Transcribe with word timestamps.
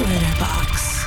Glitterbox. 0.00 1.04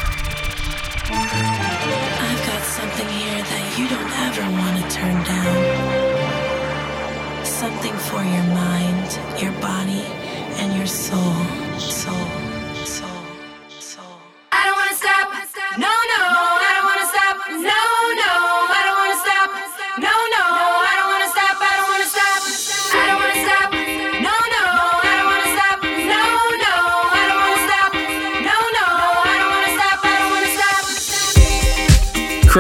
I've 1.10 2.44
got 2.46 2.64
something 2.64 3.10
here 3.10 3.42
that 3.42 3.66
you 3.76 3.88
don't 3.90 4.12
ever 4.28 4.46
want 4.60 4.78
to 4.78 4.84
turn 4.96 5.18
down. 5.24 5.58
Something 7.44 7.96
for 7.98 8.24
your 8.24 8.44
mind, 8.54 9.20
your 9.42 9.54
body, 9.54 10.06
and 10.62 10.76
your 10.78 10.86
soul. 10.86 11.34
Soul. 11.80 12.43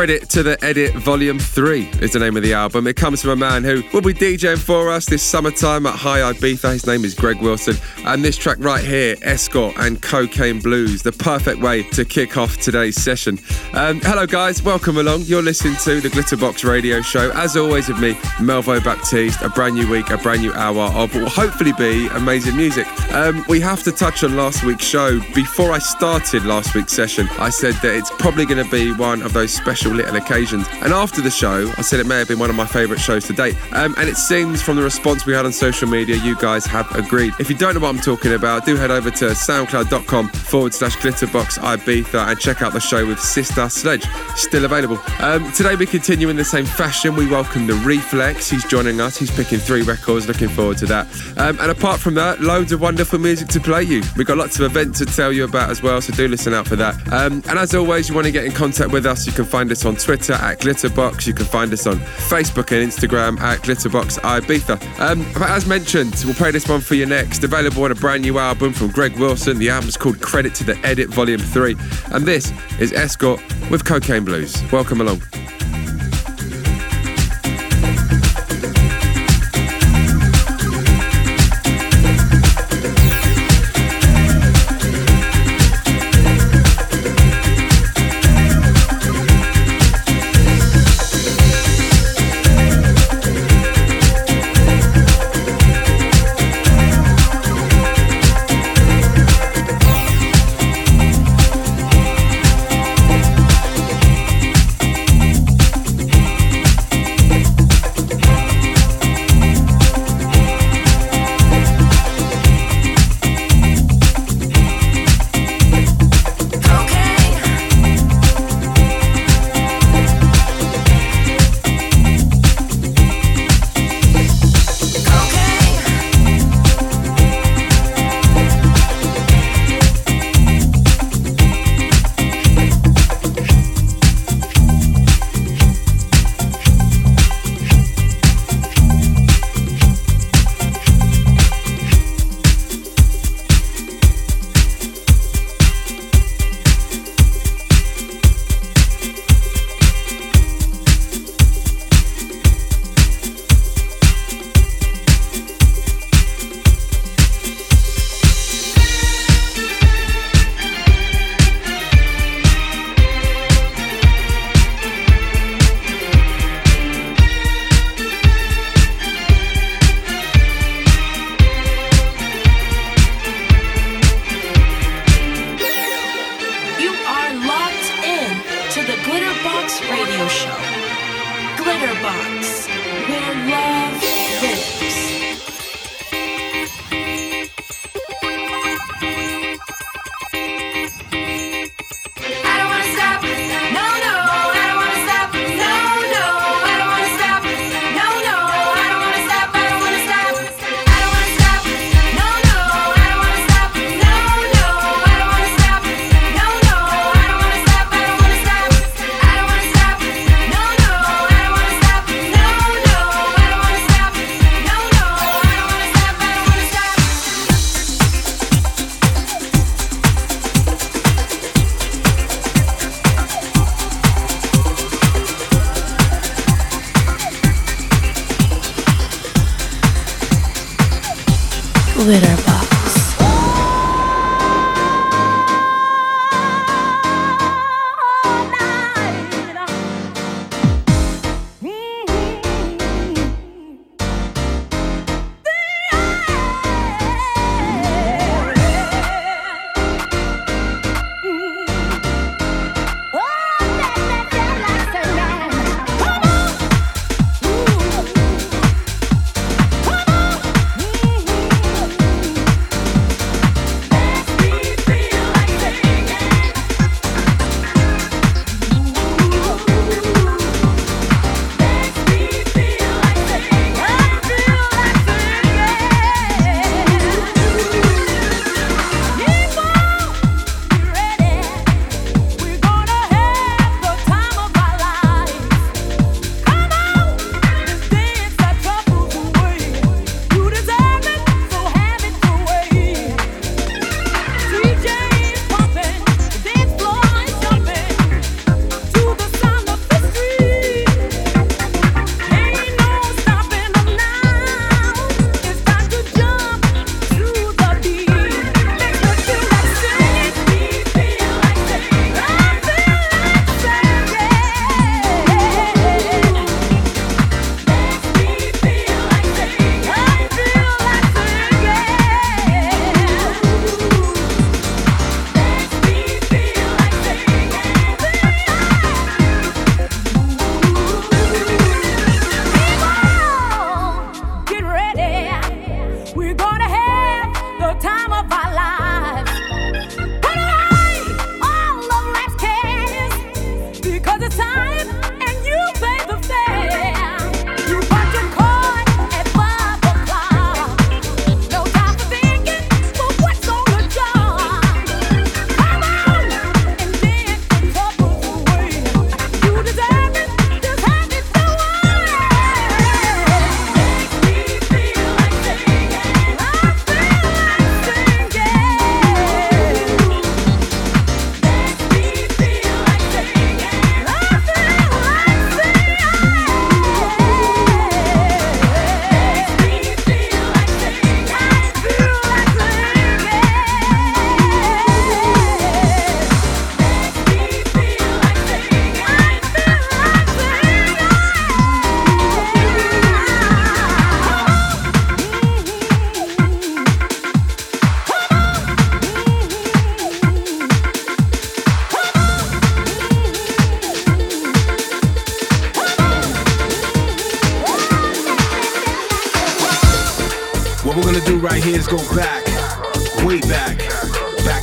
Credit 0.04 0.30
to 0.32 0.44
the 0.44 0.62
Edit 0.62 0.94
Volume 0.96 1.40
3 1.40 1.88
is 2.02 2.12
the 2.12 2.20
name 2.20 2.36
of 2.36 2.44
the 2.44 2.54
album. 2.54 2.88
It 2.88 2.98
comes 2.98 3.22
from 3.22 3.32
a 3.32 3.36
man 3.38 3.64
who 3.64 3.84
will 3.94 4.02
be 4.02 4.14
DJing 4.14 4.60
for 4.60 4.90
us 4.90 5.06
this 5.06 5.24
summertime 5.24 5.86
at 5.86 5.96
High 5.96 6.20
Ibiza. 6.20 6.74
His 6.74 6.86
name 6.86 7.06
is 7.06 7.16
Greg 7.16 7.40
Wilson. 7.40 7.78
And 8.00 8.22
this 8.22 8.36
track 8.36 8.58
right 8.60 8.84
here, 8.84 9.16
Escort 9.22 9.78
and 9.78 10.02
Cocaine 10.02 10.60
Blues, 10.60 11.04
the 11.04 11.14
perfect 11.14 11.62
way 11.62 11.84
to 11.92 12.04
kick 12.04 12.36
off 12.36 12.58
today's 12.58 13.02
session. 13.02 13.40
Um, 13.72 14.02
hello, 14.02 14.28
guys. 14.28 14.62
Welcome 14.62 14.98
along. 14.98 15.22
You're 15.22 15.42
listening 15.42 15.78
to 15.86 16.02
the 16.02 16.10
Glitterbox 16.10 16.68
Radio 16.70 17.02
Show. 17.02 17.32
As 17.32 17.56
always, 17.56 17.88
with 17.88 18.00
me, 18.00 18.16
Melvo 18.42 18.84
Baptiste. 18.84 19.42
A 19.42 19.48
brand 19.48 19.76
new 19.76 19.90
week, 19.90 20.10
a 20.10 20.18
brand 20.18 20.42
new 20.42 20.52
hour 20.52 20.92
of 21.02 21.16
what 21.16 21.24
will 21.24 21.30
hopefully 21.30 21.72
be 21.78 22.08
amazing 22.08 22.58
music. 22.58 22.88
Um, 23.14 23.46
we 23.48 23.62
have 23.62 23.84
to 23.84 23.92
touch 23.94 24.26
on 24.26 24.36
last 24.36 24.66
week's 24.66 24.86
show. 24.86 25.22
Before 25.34 25.72
I 25.72 25.80
started 25.80 26.44
last 26.44 26.76
week's 26.76 26.92
session, 26.92 27.30
I 27.40 27.50
said 27.50 27.76
that 27.76 27.96
it's 27.96 28.12
probably 28.20 28.46
going 28.46 28.62
to 28.62 28.70
be 28.70 28.92
one 28.92 29.22
of 29.22 29.32
those 29.32 29.54
special 29.54 29.93
little 29.94 30.16
occasions. 30.16 30.68
And 30.82 30.94
after 30.94 31.22
the 31.22 31.32
show, 31.32 31.72
I 31.78 31.82
said 31.82 32.00
it 32.00 32.08
may 32.08 32.18
have 32.18 32.28
been 32.28 32.40
one 32.40 32.50
of 32.50 32.56
my 32.56 32.66
favourite 32.66 33.00
shows 33.00 33.26
to 33.28 33.34
date. 33.34 33.56
Um, 33.74 33.96
and 33.98 34.10
it 34.10 34.16
seems 34.18 34.62
from 34.62 34.76
the 34.76 34.84
response 34.84 35.26
we 35.26 35.34
had 35.34 35.46
on 35.46 35.54
social 35.54 35.88
media, 35.88 36.16
you 36.18 36.36
guys 36.38 36.66
have 36.66 36.94
agreed. 36.96 37.34
If 37.40 37.50
you 37.50 37.56
don't 37.56 37.74
know 37.74 37.82
what 37.82 37.90
I'm 37.90 38.02
talking 38.02 38.34
about, 38.34 38.66
do 38.66 38.76
head 38.76 38.92
over 38.92 39.12
to 39.12 39.26
soundcloud.com 39.26 40.30
forward 40.30 40.74
slash 40.74 40.96
glitterbox 40.98 41.60
Ibiza 41.60 42.28
and 42.28 42.40
check 42.40 42.62
out 42.62 42.74
the 42.74 42.80
show 42.80 43.06
with 43.06 43.20
Sister 43.20 43.70
Sledge. 43.70 44.06
Still 44.36 44.66
available. 44.66 45.00
Um, 45.20 45.52
today 45.52 45.76
we 45.76 45.86
continue 45.86 46.30
in 46.30 46.36
the 46.36 46.46
same 46.46 46.66
fashion. 46.66 47.16
We 47.16 47.28
welcome 47.28 47.68
the 47.68 47.76
Reflex. 47.76 48.50
He's 48.50 48.66
joining 48.66 49.00
us. 49.02 49.18
He's 49.18 49.32
picking 49.32 49.60
three 49.60 49.84
records. 49.84 50.28
Looking 50.28 50.50
forward 50.50 50.78
to 50.80 50.86
that. 50.88 51.08
Um, 51.38 51.60
and 51.60 51.72
apart 51.72 52.00
from 52.00 52.14
that, 52.16 52.42
loads 52.42 52.72
of 52.72 52.82
wonderful 52.82 53.20
music 53.20 53.48
to 53.50 53.60
play 53.60 53.84
you. 53.84 54.02
We've 54.18 54.28
got 54.28 54.38
lots 54.38 54.60
of 54.60 54.66
events 54.66 55.00
to 55.00 55.06
tell 55.06 55.32
you 55.32 55.44
about 55.44 55.70
as 55.70 55.82
well, 55.82 56.02
so 56.02 56.14
do 56.14 56.28
listen 56.28 56.54
out 56.54 56.68
for 56.68 56.76
that. 56.76 56.96
Um, 57.12 57.44
and 57.48 57.60
as 57.60 57.74
always, 57.76 58.10
you 58.10 58.16
want 58.16 58.26
to 58.26 58.32
get 58.32 58.46
in 58.46 58.52
contact 58.52 58.92
with 58.92 59.06
us, 59.06 59.26
you 59.26 59.34
can 59.34 59.46
find 59.46 59.72
us 59.72 59.83
on 59.86 59.96
Twitter 59.96 60.34
at 60.34 60.60
Glitterbox. 60.60 61.28
You 61.28 61.34
can 61.34 61.46
find 61.46 61.72
us 61.74 61.88
on 61.88 61.98
Facebook 61.98 62.72
and 62.72 62.92
Instagram 62.92 63.40
at 63.40 63.60
Glitterbox 63.60 64.20
Ibiza. 64.20 65.00
Um, 65.00 65.26
but 65.34 65.50
as 65.50 65.66
mentioned, 65.66 66.22
we'll 66.26 66.34
play 66.34 66.52
this 66.52 66.68
one 66.68 66.82
for 66.82 66.96
you 66.96 67.06
next. 67.06 67.44
Available 67.44 67.84
on 67.84 67.92
a 67.92 67.96
brand 67.96 68.24
new 68.24 68.38
album 68.40 68.74
from 68.74 68.90
Greg 68.90 69.18
Wilson. 69.18 69.58
The 69.58 69.70
album's 69.70 69.98
called 69.98 70.22
Credit 70.22 70.54
to 70.56 70.64
the 70.64 70.78
Edit 70.86 71.10
Volume 71.10 71.42
3. 71.42 71.76
And 72.12 72.26
this 72.26 72.52
is 72.80 72.94
Escort 72.94 73.42
with 73.70 73.86
Cocaine 73.86 74.26
Blues. 74.26 74.62
Welcome 74.72 75.02
along. 75.02 75.22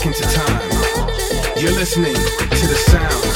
Back 0.00 0.06
into 0.06 0.22
time. 0.22 0.70
You're 1.56 1.72
listening 1.72 2.14
to 2.14 2.66
the 2.66 2.74
sounds 2.74 3.29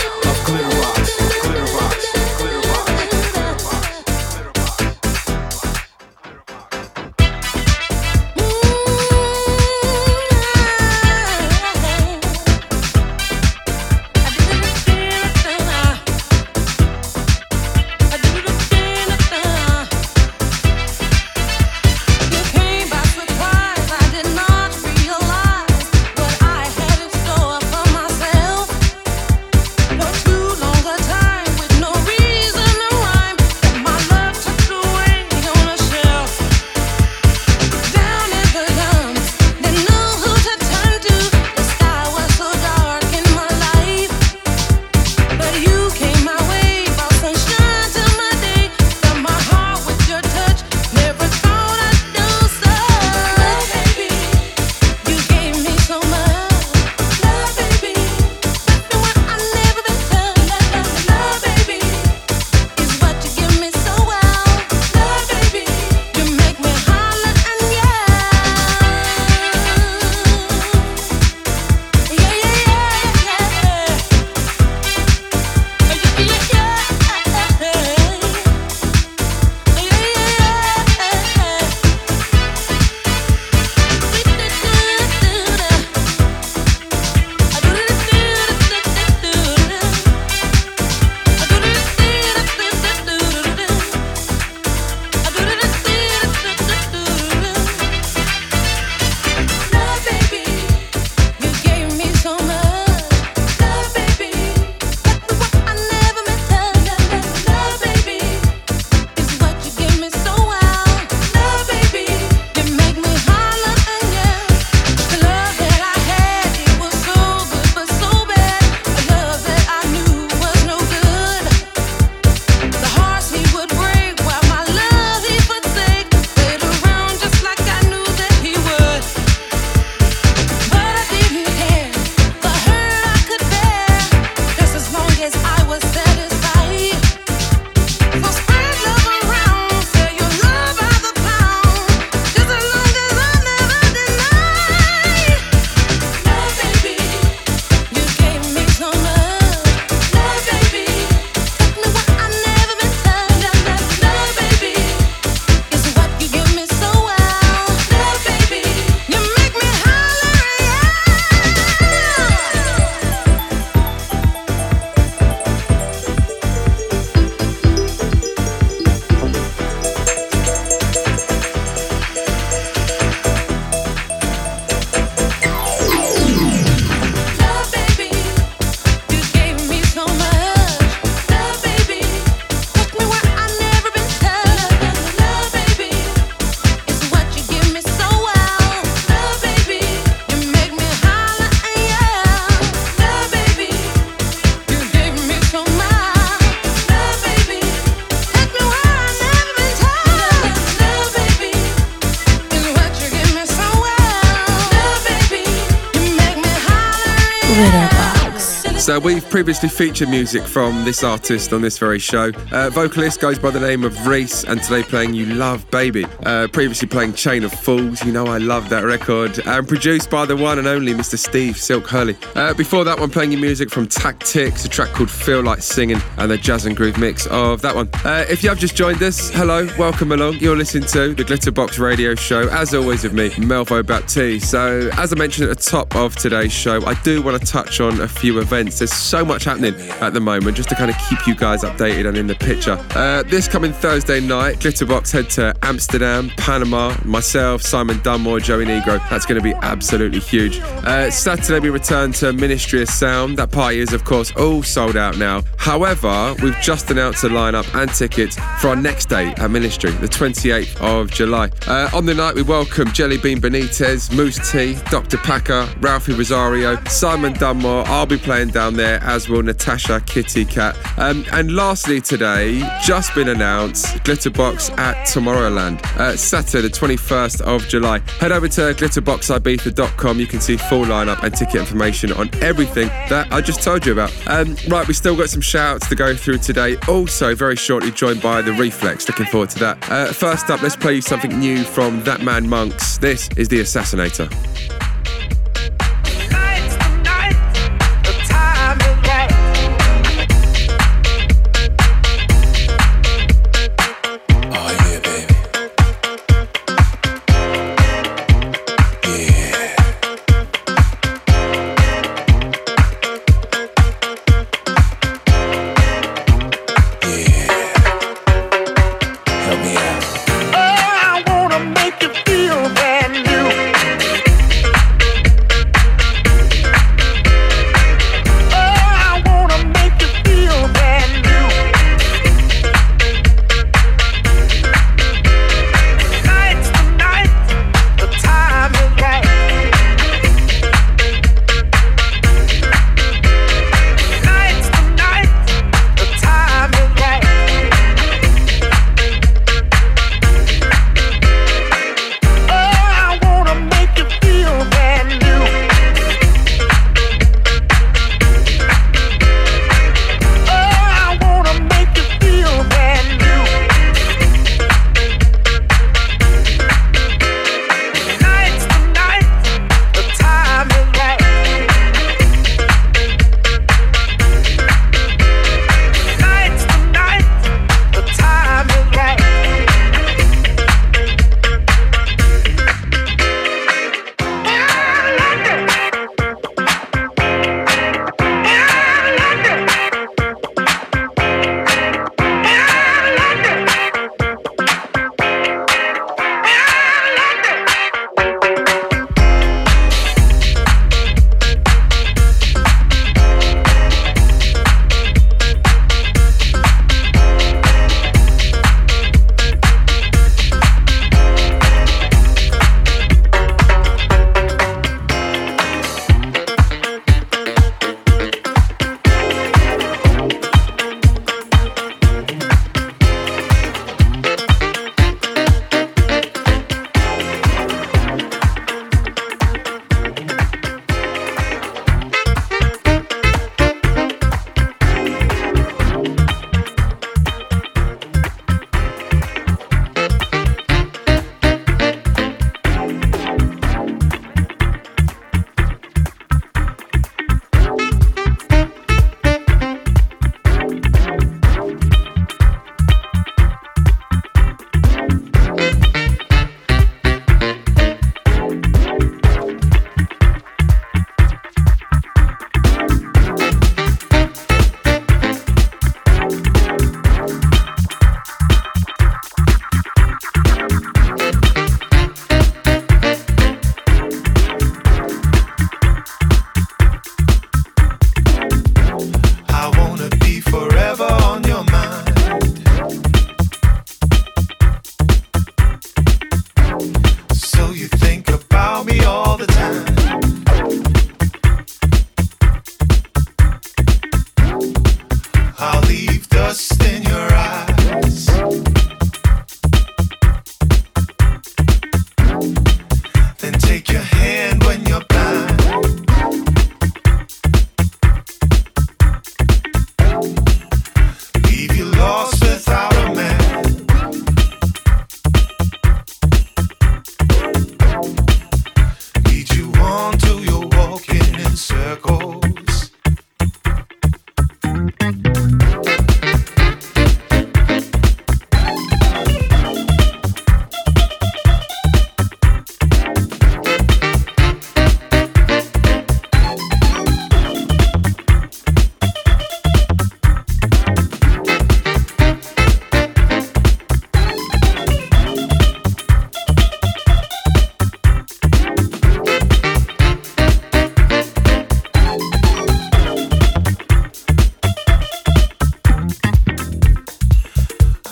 So 208.94 209.00
we've 209.00 209.23
previously 209.34 209.68
featured 209.68 210.08
music 210.08 210.44
from 210.44 210.84
this 210.84 211.02
artist 211.02 211.52
on 211.52 211.60
this 211.60 211.76
very 211.76 211.98
show. 211.98 212.30
Uh, 212.52 212.70
vocalist 212.70 213.20
goes 213.20 213.36
by 213.36 213.50
the 213.50 213.58
name 213.58 213.82
of 213.82 214.06
Reese, 214.06 214.44
and 214.44 214.62
today 214.62 214.84
playing 214.84 215.12
"You 215.12 215.26
Love 215.26 215.68
Baby." 215.72 216.06
Uh, 216.24 216.46
previously 216.52 216.86
playing 216.86 217.14
"Chain 217.14 217.42
of 217.42 217.52
Fools." 217.52 218.04
You 218.04 218.12
know 218.12 218.26
I 218.26 218.38
love 218.38 218.68
that 218.68 218.84
record, 218.84 219.44
and 219.44 219.66
produced 219.66 220.08
by 220.08 220.24
the 220.24 220.36
one 220.36 220.60
and 220.60 220.68
only 220.68 220.94
Mr. 220.94 221.18
Steve 221.18 221.56
Silk 221.56 221.88
Hurley. 221.88 222.16
Uh, 222.36 222.54
before 222.54 222.84
that 222.84 223.00
one, 223.00 223.10
playing 223.10 223.32
you 223.32 223.38
music 223.38 223.70
from 223.70 223.88
Tactics, 223.88 224.64
a 224.64 224.68
track 224.68 224.90
called 224.90 225.10
"Feel 225.10 225.40
Like 225.40 225.62
Singing," 225.62 226.00
and 226.16 226.30
the 226.30 226.38
jazz 226.38 226.64
and 226.64 226.76
groove 226.76 226.96
mix 226.96 227.26
of 227.26 227.60
that 227.62 227.74
one. 227.74 227.90
Uh, 228.04 228.24
if 228.30 228.44
you 228.44 228.50
have 228.50 228.60
just 228.60 228.76
joined 228.76 229.02
us, 229.02 229.30
hello, 229.30 229.66
welcome 229.76 230.12
along. 230.12 230.34
You're 230.34 230.56
listening 230.56 230.84
to 230.90 231.12
the 231.12 231.24
Glitterbox 231.24 231.80
Radio 231.80 232.14
Show, 232.14 232.46
as 232.50 232.72
always 232.72 233.02
with 233.02 233.14
me, 233.14 233.30
Melvo 233.30 233.84
Baptiste. 233.84 234.48
So, 234.48 234.90
as 234.92 235.12
I 235.12 235.16
mentioned 235.16 235.50
at 235.50 235.58
the 235.58 235.64
top 235.64 235.96
of 235.96 236.14
today's 236.14 236.52
show, 236.52 236.86
I 236.86 236.94
do 237.02 237.20
want 237.20 237.40
to 237.40 237.44
touch 237.44 237.80
on 237.80 238.00
a 238.00 238.06
few 238.06 238.38
events. 238.38 238.78
There's 238.78 238.92
so 238.92 239.23
much 239.24 239.44
happening 239.44 239.74
at 240.00 240.12
the 240.12 240.20
moment, 240.20 240.56
just 240.56 240.68
to 240.70 240.74
kind 240.74 240.90
of 240.90 240.96
keep 241.08 241.26
you 241.26 241.34
guys 241.34 241.62
updated 241.62 242.08
and 242.08 242.16
in 242.16 242.26
the 242.26 242.34
picture. 242.34 242.78
Uh, 242.90 243.22
this 243.24 243.48
coming 243.48 243.72
Thursday 243.72 244.20
night, 244.20 244.58
Glitterbox 244.58 245.12
head 245.12 245.30
to 245.30 245.54
Amsterdam, 245.62 246.30
Panama. 246.36 246.96
Myself, 247.04 247.62
Simon 247.62 248.00
Dunmore, 248.02 248.40
Joey 248.40 248.64
Negro. 248.66 248.98
That's 249.10 249.26
going 249.26 249.40
to 249.40 249.42
be 249.42 249.54
absolutely 249.62 250.20
huge. 250.20 250.58
Uh, 250.60 251.10
Saturday 251.10 251.60
we 251.60 251.70
return 251.70 252.12
to 252.12 252.32
Ministry 252.32 252.82
of 252.82 252.88
Sound. 252.88 253.38
That 253.38 253.50
party 253.50 253.78
is, 253.80 253.92
of 253.92 254.04
course, 254.04 254.32
all 254.36 254.62
sold 254.62 254.96
out 254.96 255.18
now. 255.18 255.42
However, 255.58 256.34
we've 256.42 256.58
just 256.60 256.90
announced 256.90 257.24
a 257.24 257.28
lineup 257.28 257.72
and 257.74 257.92
tickets 257.92 258.36
for 258.60 258.68
our 258.68 258.76
next 258.76 259.08
day 259.08 259.28
at 259.36 259.50
Ministry, 259.50 259.90
the 259.92 260.08
28th 260.08 260.80
of 260.80 261.10
July. 261.10 261.50
Uh, 261.66 261.88
on 261.94 262.06
the 262.06 262.14
night, 262.14 262.34
we 262.34 262.42
welcome 262.42 262.88
Jellybean 262.88 263.36
Benitez, 263.38 264.14
Mousse 264.14 264.50
T, 264.50 264.74
Dr. 264.90 265.16
Packer, 265.18 265.68
Ralphie 265.80 266.14
Rosario, 266.14 266.82
Simon 266.84 267.32
Dunmore. 267.32 267.84
I'll 267.86 268.06
be 268.06 268.18
playing 268.18 268.48
down 268.48 268.74
there, 268.74 269.02
as 269.14 269.28
will 269.28 269.44
Natasha 269.44 270.00
Kitty 270.00 270.44
Katt. 270.44 270.76
Um, 270.98 271.24
and 271.32 271.54
lastly, 271.54 272.00
today, 272.00 272.60
just 272.82 273.14
been 273.14 273.28
announced 273.28 273.86
Glitterbox 273.98 274.76
at 274.76 275.06
Tomorrowland, 275.06 275.80
uh, 275.96 276.16
Saturday, 276.16 276.66
the 276.66 276.74
21st 276.74 277.40
of 277.42 277.66
July. 277.68 278.00
Head 278.18 278.32
over 278.32 278.48
to 278.48 278.60
glitterboxibiza.com. 278.74 280.18
You 280.18 280.26
can 280.26 280.40
see 280.40 280.56
full 280.56 280.84
lineup 280.84 281.22
and 281.22 281.32
ticket 281.32 281.56
information 281.56 282.12
on 282.12 282.28
everything 282.42 282.88
that 283.08 283.32
I 283.32 283.40
just 283.40 283.62
told 283.62 283.86
you 283.86 283.92
about. 283.92 284.12
Um, 284.26 284.56
right, 284.68 284.86
we 284.86 284.94
still 284.94 285.16
got 285.16 285.30
some 285.30 285.40
shouts 285.40 285.88
to 285.88 285.94
go 285.94 286.16
through 286.16 286.38
today. 286.38 286.76
Also, 286.88 287.36
very 287.36 287.56
shortly 287.56 287.92
joined 287.92 288.20
by 288.20 288.42
the 288.42 288.52
Reflex. 288.54 289.08
Looking 289.08 289.26
forward 289.26 289.50
to 289.50 289.58
that. 289.60 289.90
Uh, 289.90 290.12
first 290.12 290.50
up, 290.50 290.60
let's 290.60 290.76
play 290.76 290.94
you 290.94 291.02
something 291.02 291.38
new 291.38 291.62
from 291.62 292.02
That 292.02 292.22
Man 292.22 292.46
Monkz. 292.46 292.98
This 292.98 293.28
is 293.36 293.46
The 293.46 293.60
Assassinator. 293.60 294.83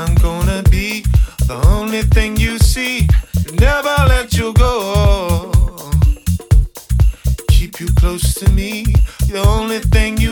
I'm 0.02 0.16
gonna 0.16 0.64
be 0.64 1.02
the 1.47 1.62
only 1.68 2.02
thing 2.02 2.37
you 2.37 2.59
see. 2.59 3.06
Never 3.52 3.94
let 4.09 4.35
you 4.37 4.52
go. 4.54 5.52
Keep 7.47 7.78
you 7.78 7.87
close 7.94 8.35
to 8.35 8.50
me. 8.50 8.82
the 9.28 9.44
only 9.47 9.78
thing 9.78 10.18
you 10.18 10.31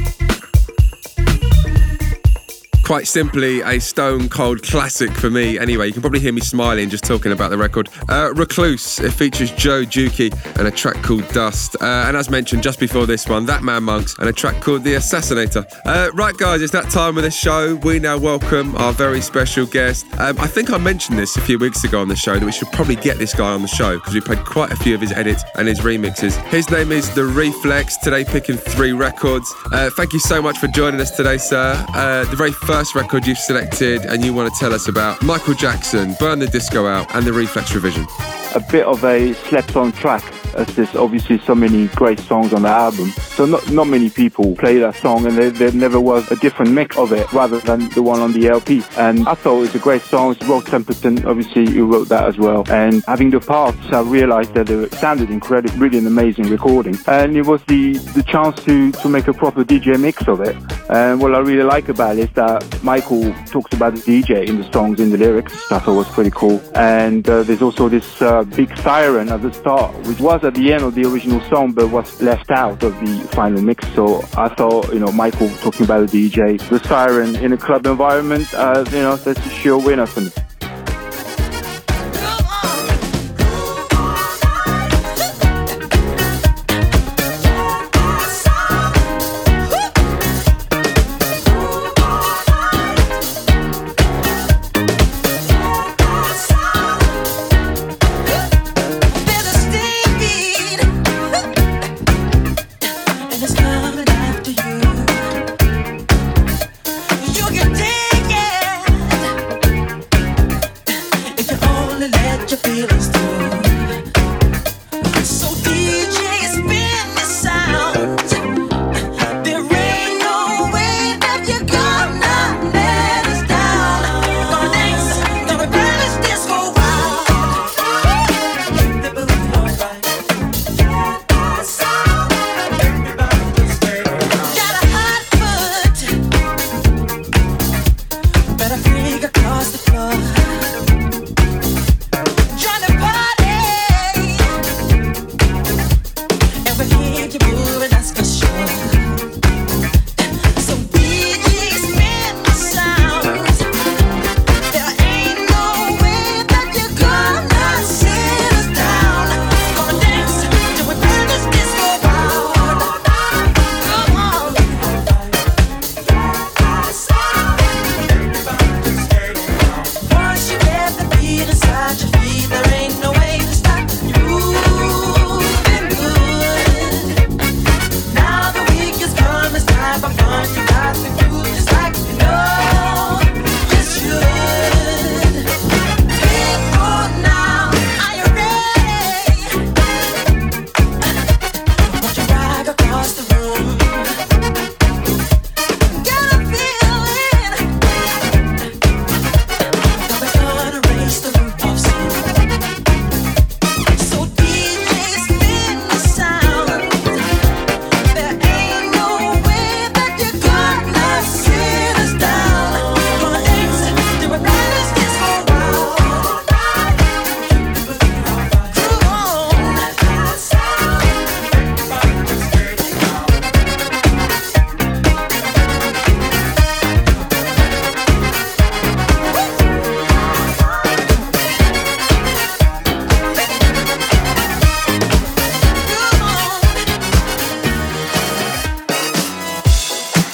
Quite 2.91 3.07
simply, 3.07 3.61
a 3.61 3.79
stone 3.79 4.27
cold 4.27 4.63
classic 4.63 5.11
for 5.11 5.29
me. 5.29 5.57
Anyway, 5.57 5.87
you 5.87 5.93
can 5.93 6.01
probably 6.01 6.19
hear 6.19 6.33
me 6.33 6.41
smiling 6.41 6.89
just 6.89 7.05
talking 7.05 7.31
about 7.31 7.49
the 7.49 7.57
record. 7.57 7.87
Uh, 8.09 8.33
Recluse, 8.35 8.99
it 8.99 9.13
features 9.13 9.49
Joe 9.51 9.85
Dukie 9.85 10.33
and 10.59 10.67
a 10.67 10.71
track 10.71 11.01
called 11.01 11.25
Dust. 11.29 11.77
Uh, 11.79 11.85
and 11.85 12.17
as 12.17 12.29
mentioned 12.29 12.61
just 12.61 12.81
before 12.81 13.05
this 13.05 13.29
one, 13.29 13.45
That 13.45 13.63
Man 13.63 13.83
Monkz 13.83 14.19
and 14.19 14.27
a 14.27 14.33
track 14.33 14.61
called 14.61 14.83
The 14.83 14.95
Assassinator. 14.95 15.65
Uh, 15.85 16.11
right, 16.15 16.35
guys, 16.35 16.61
it's 16.61 16.73
that 16.73 16.89
time 16.89 17.15
of 17.15 17.23
the 17.23 17.31
show. 17.31 17.75
We 17.75 17.99
now 17.99 18.17
welcome 18.17 18.75
our 18.75 18.91
very 18.91 19.21
special 19.21 19.65
guest. 19.65 20.05
Um, 20.19 20.37
I 20.37 20.47
think 20.47 20.69
I 20.69 20.77
mentioned 20.77 21.17
this 21.17 21.37
a 21.37 21.41
few 21.41 21.59
weeks 21.59 21.85
ago 21.85 22.01
on 22.01 22.09
the 22.09 22.17
show 22.17 22.37
that 22.37 22.45
we 22.45 22.51
should 22.51 22.73
probably 22.73 22.97
get 22.97 23.17
this 23.17 23.33
guy 23.33 23.53
on 23.53 23.61
the 23.61 23.69
show 23.69 23.99
because 23.99 24.15
we 24.15 24.19
played 24.19 24.43
quite 24.43 24.69
a 24.69 24.75
few 24.75 24.95
of 24.95 24.99
his 24.99 25.13
edits 25.13 25.45
and 25.55 25.65
his 25.65 25.79
remixes. 25.79 26.35
His 26.47 26.69
name 26.69 26.91
is 26.91 27.09
The 27.15 27.23
Reflex, 27.23 27.95
today 27.99 28.25
picking 28.25 28.57
three 28.57 28.91
records. 28.91 29.49
Uh, 29.71 29.89
thank 29.91 30.11
you 30.11 30.19
so 30.19 30.41
much 30.41 30.57
for 30.57 30.67
joining 30.67 30.99
us 30.99 31.11
today, 31.11 31.37
sir. 31.37 31.85
Uh, 31.95 32.25
the 32.25 32.35
very 32.35 32.51
first 32.51 32.80
record 32.95 33.27
you've 33.27 33.37
selected, 33.37 34.05
and 34.05 34.25
you 34.25 34.33
want 34.33 34.51
to 34.51 34.59
tell 34.59 34.73
us 34.73 34.87
about 34.87 35.21
Michael 35.21 35.53
Jackson, 35.53 36.15
Burn 36.19 36.39
the 36.39 36.47
Disco 36.47 36.87
Out, 36.87 37.13
and 37.15 37.25
the 37.25 37.31
Reflex 37.31 37.75
Revision. 37.75 38.07
a 38.55 38.59
bit 38.71 38.85
of 38.85 39.03
a 39.05 39.33
slept 39.33 39.75
on 39.75 39.91
track 39.91 40.23
as 40.55 40.67
there's 40.75 40.95
obviously 40.95 41.39
so 41.39 41.55
many 41.55 41.87
great 41.89 42.19
songs 42.19 42.53
on 42.53 42.63
the 42.63 42.69
album. 42.69 43.09
So 43.11 43.45
not 43.45 43.69
not 43.71 43.87
many 43.87 44.09
people 44.09 44.55
play 44.55 44.77
that 44.79 44.95
song 44.95 45.25
and 45.25 45.37
there, 45.37 45.51
there 45.51 45.71
never 45.71 45.99
was 45.99 46.29
a 46.31 46.35
different 46.35 46.71
mix 46.71 46.97
of 46.97 47.11
it 47.11 47.31
rather 47.33 47.59
than 47.59 47.89
the 47.89 48.01
one 48.01 48.19
on 48.19 48.33
the 48.33 48.47
LP. 48.47 48.83
And 48.97 49.27
I 49.27 49.35
thought 49.35 49.57
it 49.57 49.61
was 49.61 49.75
a 49.75 49.79
great 49.79 50.01
song. 50.03 50.31
It's 50.33 50.45
Rod 50.45 50.63
Temperton, 50.65 51.25
obviously 51.25 51.69
who 51.69 51.91
wrote 51.91 52.09
that 52.09 52.27
as 52.27 52.37
well. 52.37 52.63
And 52.69 53.03
having 53.07 53.29
the 53.29 53.39
parts, 53.39 53.79
I 53.91 54.01
realized 54.01 54.53
that 54.53 54.69
it 54.69 54.93
sounded 54.93 55.29
incredible, 55.29 55.77
really 55.77 55.97
an 55.97 56.07
amazing 56.07 56.45
recording. 56.45 56.97
And 57.07 57.35
it 57.35 57.45
was 57.45 57.63
the, 57.65 57.93
the 57.93 58.23
chance 58.23 58.61
to, 58.63 58.91
to 58.91 59.09
make 59.09 59.27
a 59.27 59.33
proper 59.33 59.63
DJ 59.63 59.99
mix 59.99 60.27
of 60.27 60.41
it. 60.41 60.55
And 60.89 61.21
what 61.21 61.33
I 61.33 61.39
really 61.39 61.63
like 61.63 61.89
about 61.89 62.17
it 62.17 62.29
is 62.29 62.35
that 62.35 62.83
Michael 62.83 63.33
talks 63.45 63.73
about 63.73 63.95
the 63.95 64.01
DJ 64.01 64.47
in 64.47 64.57
the 64.61 64.71
songs, 64.71 64.99
in 64.99 65.09
the 65.09 65.17
lyrics. 65.17 65.71
I 65.71 65.79
thought 65.79 65.95
was 65.95 66.09
pretty 66.09 66.31
cool. 66.31 66.61
And 66.75 67.27
uh, 67.27 67.43
there's 67.43 67.61
also 67.61 67.89
this 67.89 68.21
uh, 68.21 68.43
big 68.43 68.75
siren 68.77 69.29
at 69.29 69.41
the 69.41 69.53
start, 69.53 69.95
which 70.07 70.19
was 70.19 70.40
at 70.43 70.53
the 70.55 70.73
end 70.73 70.83
of 70.83 70.95
the 70.95 71.05
original 71.05 71.41
song, 71.49 71.71
but 71.71 71.89
was 71.89 72.21
left 72.21 72.51
out 72.51 72.83
of 72.83 72.93
the 72.99 73.27
final 73.33 73.61
mix. 73.61 73.87
So 73.93 74.23
I 74.37 74.49
thought, 74.49 74.93
you 74.93 74.99
know, 74.99 75.11
Michael 75.11 75.49
talking 75.57 75.85
about 75.85 76.09
the 76.09 76.29
DJ, 76.29 76.59
the 76.69 76.79
siren 76.87 77.35
in 77.35 77.53
a 77.53 77.57
club 77.57 77.85
environment, 77.85 78.53
uh, 78.53 78.83
you 78.91 79.01
know, 79.01 79.15
that's 79.15 79.45
a 79.45 79.49
sure 79.49 79.77
winner 79.77 80.05
for 80.05 80.21
me. 80.21 80.50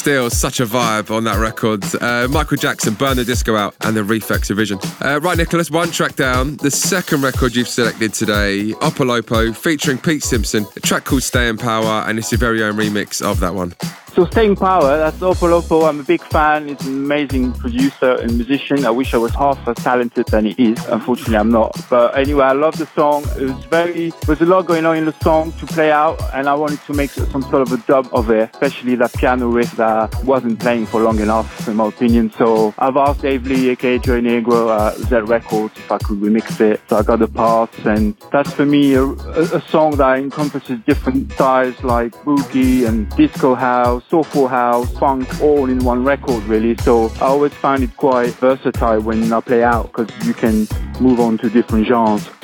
Still, 0.08 0.30
such 0.30 0.62
a 0.62 0.65
vibe 0.65 1.13
on 1.13 1.26
that 1.26 1.38
record. 1.38 1.84
Uh, 2.02 2.30
Michael 2.30 2.56
Jackson, 2.56 2.93
Burn 2.93 3.17
the 3.17 3.26
Disco 3.26 3.58
Out, 3.58 3.76
and 3.82 3.93
the 3.93 4.06
Reflex 4.06 4.50
Revision. 4.50 4.80
Uh, 5.04 5.20
right, 5.22 5.38
Nicholas, 5.38 5.70
one 5.70 5.91
track 5.91 6.15
down. 6.15 6.56
The 6.56 6.72
second 6.72 7.24
record 7.24 7.58
you've 7.58 7.67
selected 7.67 8.13
today, 8.13 8.72
Opolopo, 8.80 9.54
featuring 9.54 9.98
Pete 9.98 10.24
Simpson, 10.24 10.65
a 10.78 10.80
track 10.80 11.04
called 11.04 11.24
Staying 11.24 11.58
Power, 11.58 12.06
and 12.08 12.17
it's 12.17 12.32
your 12.32 12.39
very 12.39 12.63
own 12.63 12.76
remix 12.76 13.22
of 13.22 13.41
that 13.41 13.54
one. 13.54 13.76
So 14.18 14.26
Staying 14.26 14.56
Power, 14.56 14.98
that's 14.98 15.18
Opolopo. 15.18 15.88
I'm 15.88 16.00
a 16.00 16.04
big 16.04 16.24
fan. 16.24 16.70
He's 16.70 16.84
an 16.88 17.06
amazing 17.06 17.54
producer 17.54 18.14
and 18.14 18.34
musician. 18.34 18.84
I 18.84 18.90
wish 18.90 19.14
I 19.14 19.18
was 19.18 19.32
half 19.36 19.68
as 19.68 19.76
talented 19.76 20.26
than 20.26 20.46
he 20.46 20.72
is. 20.72 20.84
Unfortunately, 20.88 21.38
I'm 21.38 21.52
not. 21.52 21.80
But 21.88 22.18
anyway, 22.18 22.46
I 22.46 22.54
love 22.54 22.76
the 22.80 22.88
song. 22.88 23.26
It 23.40 23.44
was 23.44 23.66
very, 23.66 24.10
there 24.10 24.30
was 24.30 24.42
a 24.42 24.48
lot 24.48 24.66
going 24.66 24.88
on 24.88 24.98
in 24.98 25.06
the 25.06 25.14
song 25.22 25.52
to 25.60 25.68
play 25.68 25.92
out, 25.92 26.20
and 26.34 26.50
I 26.50 26.56
wanted 26.56 26.82
to 26.88 26.96
make 26.96 27.12
some 27.12 27.44
sort 27.44 27.62
of 27.62 27.72
a 27.72 27.78
dub 27.86 28.10
of 28.12 28.32
it, 28.32 28.50
especially 28.54 28.96
that 28.96 29.14
piano 29.14 29.50
riff 29.50 29.74
that 29.74 30.24
wasn't 30.24 30.60
playing 30.60 30.88
for 30.88 31.00
long 31.00 31.20
enough, 31.20 31.68
in 31.68 31.76
my 31.76 31.88
opinion. 31.88 32.32
So 32.40 32.74
I've 32.80 32.98
asked 32.98 33.22
Dave 33.22 33.46
Lee, 33.46 33.70
aka 33.70 34.00
Joey 34.00 34.22
Negro, 34.22 34.70
uh, 34.70 34.96
Z 34.96 35.16
Records, 35.30 35.78
if 35.78 35.92
I 35.92 36.00
could 36.00 36.18
remix 36.18 36.60
it. 36.60 36.82
So 36.90 36.98
I 36.98 37.04
got 37.04 37.20
the 37.20 37.28
parts, 37.28 37.78
and 37.86 38.18
that's 38.32 38.52
for 38.52 38.66
me 38.66 38.96
a, 38.96 39.04
a 39.04 39.62
song 39.70 39.98
that 39.98 40.18
encompasses 40.18 40.80
different 40.88 41.32
styles 41.34 41.84
like 41.84 42.14
boogie 42.24 42.88
and 42.88 43.08
disco 43.16 43.54
house, 43.54 44.06
soulful 44.10 44.48
house, 44.48 44.89
funk, 44.98 45.41
all 45.41 45.70
in 45.70 45.80
one 45.84 46.04
record, 46.04 46.43
really. 46.43 46.76
So 46.78 47.10
I 47.15 47.28
always 47.28 47.54
find 47.54 47.84
it 47.84 47.96
quite 47.98 48.34
versatile 48.36 49.02
when 49.02 49.32
I 49.32 49.41
play 49.41 49.63
out 49.63 49.91
because 49.93 50.10
you 50.26 50.34
can 50.34 50.67
move 51.00 51.20
on 51.20 51.38
to 51.39 51.50
different 51.50 51.88
genres. 51.88 52.37